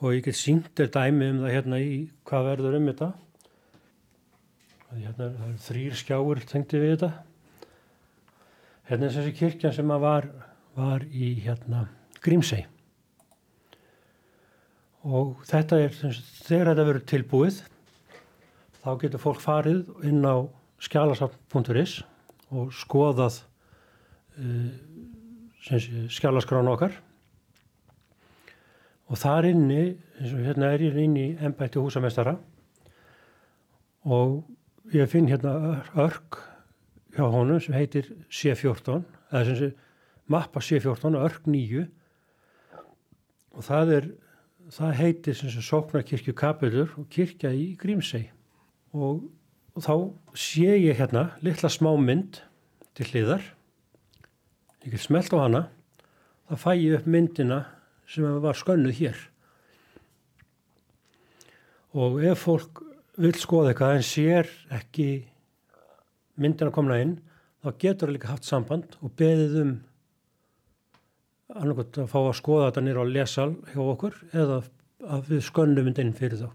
[0.00, 1.98] og ég get sínt er dæmi um það hérna í
[2.28, 3.10] hvað verður um þetta.
[4.88, 7.10] Hérna er þrýr skjáur tengdi við þetta.
[8.88, 10.30] Hérna er þessi kirkja sem var,
[10.78, 11.84] var í hérna
[12.24, 12.62] Grímsei.
[15.04, 17.60] Og þetta er, þegar þetta verður tilbúið,
[18.80, 20.48] þá getur fólk farið inn á
[20.82, 22.00] skjálasafn.is
[22.48, 23.42] og skoðað
[24.40, 24.72] uh,
[26.08, 26.96] skjálaskránu okkar.
[29.08, 32.38] Og þar inni, eins og hérna er ég inn í ennbætti húsamestara
[34.08, 34.40] og
[34.92, 36.38] ég finn hérna örk
[37.16, 39.68] hjá honum sem heitir C14, eða sem sé
[40.30, 41.84] mappa C14, örk 9
[43.58, 44.08] og það er,
[44.72, 48.28] það heitir sem sé Sóknarkirkju kapilur og kirkja í Grímsei
[48.94, 49.24] og,
[49.74, 49.94] og þá
[50.38, 52.42] sé ég hérna litla smá mynd
[52.98, 53.42] til hliðar.
[54.86, 55.64] Ég get smelt á hana.
[56.48, 57.58] Það fæ ég upp myndina
[58.08, 59.18] sem var skönnuð hér.
[61.98, 62.82] Og ef fólk
[63.18, 65.08] vil skoða eitthvað en sér ekki
[66.38, 67.18] myndina komna inn
[67.64, 69.72] þá getur það líka haft samband og beðið um
[71.56, 74.60] annarkot að fá að skoða þetta nýra á lesal hjá okkur eða
[75.08, 76.48] að við skönnum myndin fyrir þá.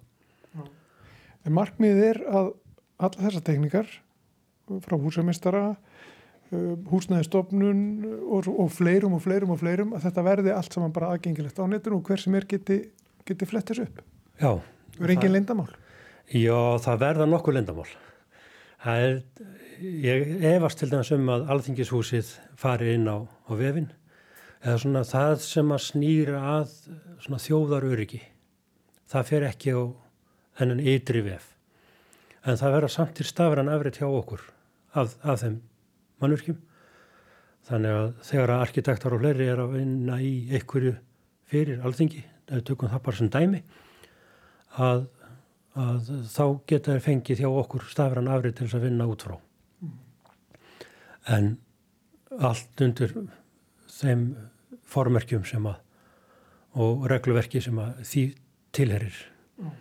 [1.44, 2.52] En markmiðið er að
[3.04, 3.90] alla þessar teknikar
[4.86, 7.82] frá húsamistara, uh, húsnæðistofnun
[8.22, 11.68] og, og fleirum og fleirum og fleirum að þetta verði allt saman bara aðgengilegt á
[11.68, 12.80] netinu og hver sem er geti,
[13.28, 14.04] geti flett þessu upp.
[14.40, 14.54] Já.
[14.94, 15.72] Það er engin lindamál.
[16.32, 17.90] Já, það verða nokkuð lindamál.
[18.84, 19.18] Það er,
[20.04, 23.92] ég efast til dæmis um að alþingishúsið fari inn á, á vefin
[24.64, 26.76] eða svona það sem að snýra að
[27.24, 28.22] svona þjóðar öryggi.
[29.12, 29.82] Það fer ekki á
[30.60, 31.50] þennan ytri vef.
[32.48, 34.46] En það verða samt til stafran afrið hjá okkur
[35.00, 35.58] af, af þeim
[36.24, 36.60] mannverkjum.
[37.68, 40.96] Þannig að þegar að arkitektar og fleiri er að vinna í einhverju
[41.52, 43.62] fyrir alþingi, við tökum það bara sem dæmi,
[44.84, 45.06] að
[45.80, 49.38] að þá geta þeir fengið hjá okkur stafran afrið til þess að vinna út frá.
[49.82, 49.96] Mm.
[51.36, 51.50] En
[52.50, 53.16] allt undir
[53.94, 54.28] þeim
[54.94, 55.82] formerkjum sem að
[56.74, 58.24] og regluverki sem að því
[58.74, 59.18] tilherir.
[59.62, 59.74] Mm.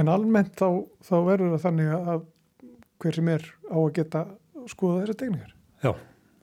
[0.00, 0.68] En almennt þá,
[1.04, 2.22] þá verður það þannig að
[3.02, 4.22] hver sem er á að geta
[4.70, 5.50] skoða þessar tegningar?
[5.84, 5.90] Já,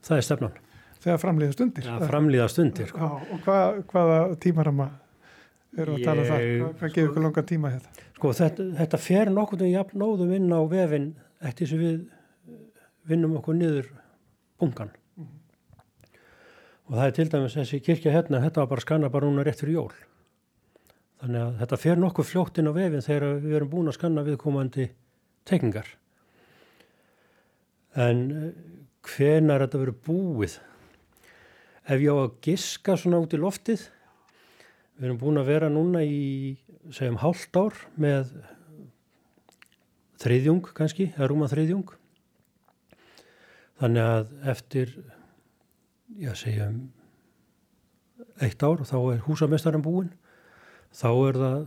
[0.05, 0.59] það er stefnan.
[1.01, 1.87] Þegar framlýða stundir?
[1.89, 2.91] Já, framlýða stundir.
[2.93, 4.87] Já, og hvað, hvaða tímarama
[5.77, 6.45] eru að tala um það?
[6.79, 8.07] Hvað, gefur ykkur langan tíma þetta?
[8.17, 11.07] Sko þetta, þetta fer nokkur en jafn nóðum inn á vefin
[11.41, 12.01] eftir sem við
[13.09, 13.91] vinnum okkur niður
[14.61, 14.91] bungan.
[15.17, 16.19] Mm -hmm.
[16.87, 19.59] Og það er til dæmis þessi kirkja hérna, þetta var bara skanna bara núna rétt
[19.63, 19.93] fyrir jól.
[21.21, 24.23] Þannig að þetta fer nokkuð fljótt inn á vefin þegar við erum búin að skanna
[24.23, 24.89] viðkomandi
[25.45, 25.87] tekningar.
[27.95, 28.53] En
[29.01, 30.59] hvenar þetta verið búið?
[31.85, 33.89] Ef ég á að giska svona út í loftið
[35.01, 36.59] Við erum búin að vera núna í,
[36.93, 38.35] segjum, hálft ár með
[40.21, 41.95] þriðjung kannski, eða rúma þriðjung.
[43.81, 44.93] Þannig að eftir,
[46.21, 46.77] já, segjum,
[48.45, 50.13] eitt ár þá er húsamestaran búin.
[50.93, 51.59] Þá er það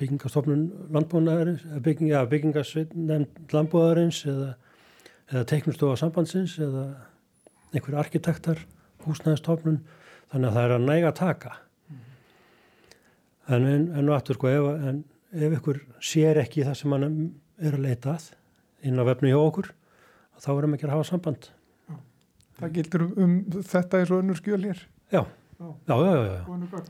[0.00, 0.66] byggingastofnun
[0.96, 4.54] landbúnaðarins, bygging, ja, byggingasveit nefnd landbúnaðarins eða,
[5.28, 6.88] eða teiknustofa sambandsins eða
[7.74, 8.64] einhver arkitektar,
[9.04, 9.82] húsnæðistofnun,
[10.32, 11.60] þannig að það er að næga taka.
[13.50, 15.00] En enn og aftur, sko, ef, en,
[15.34, 17.06] ef ykkur sér ekki það sem hann
[17.60, 18.28] er að leita að
[18.86, 19.72] inn á vefnu hjá okkur,
[20.40, 21.50] þá erum ekki að hafa samband.
[22.60, 24.82] Það gildur um, þetta eins og önnur skjöl hér.
[25.10, 26.32] Já, já, já, já.
[26.36, 26.82] já.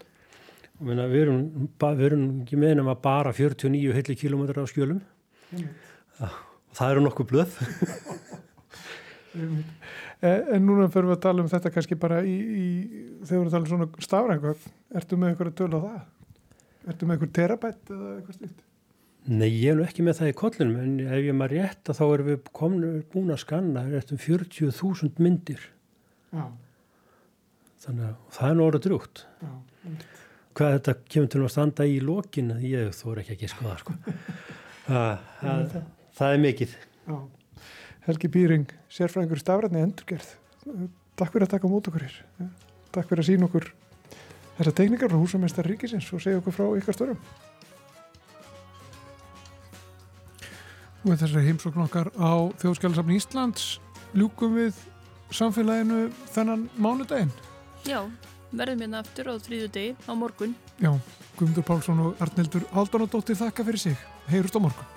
[0.80, 1.40] Meina, við, erum,
[1.78, 5.00] við erum ekki meðnum að bara 49 heilli kilómetrar á skjölum.
[5.52, 7.58] Já, og það eru nokkuð blöð.
[10.20, 12.64] Eh, En núna fyrir við að tala um þetta kannski bara í, í
[13.22, 14.72] þegar við erum að tala um svona stafrængögn.
[14.98, 16.00] Ertu með einhverja töl á það?
[16.88, 18.60] Ertu með einhver terabætt eða eitthvað slíkt?
[19.30, 21.98] Nei, ég er nú ekki með það í kollinum, en ef ég maður rétt að
[21.98, 25.66] þá erum við komin, búin að skanna eftir 40.000 myndir.
[26.32, 26.46] Já,
[27.80, 29.22] Þannig að það er nú orðið drúgt.
[29.40, 29.50] já.
[30.58, 33.94] Hvað þetta kemur til að standa í lokin, ég þóra ekki ekki skoða, sko.
[34.88, 35.76] það, það,
[36.18, 36.74] það er mikið.
[37.12, 37.16] já.
[38.08, 40.32] Helgi Býring, sérfræðingur stafræðni endurgerð.
[41.20, 42.18] Takk fyrir að taka mót okkur hér.
[42.90, 43.68] Takk fyrir að sína okkur
[44.60, 47.20] þessar teknikar frá húsamestar ríkisins og segja okkur frá ykkar störum.
[51.00, 53.70] Og þessari heimsókn okkar á Þjóðskjálasafni Íslands
[54.12, 54.76] ljúkum við
[55.32, 57.32] samfélaginu þennan mánudaginn.
[57.88, 58.04] Já,
[58.52, 60.52] verðum hérna aftur á þrýðu degi á morgun.
[60.76, 60.92] Já,
[61.38, 64.08] Guðmundur Pálsson og Arnildur Haldunadóttir þakka fyrir sig.
[64.28, 64.89] Heyrust á morgun.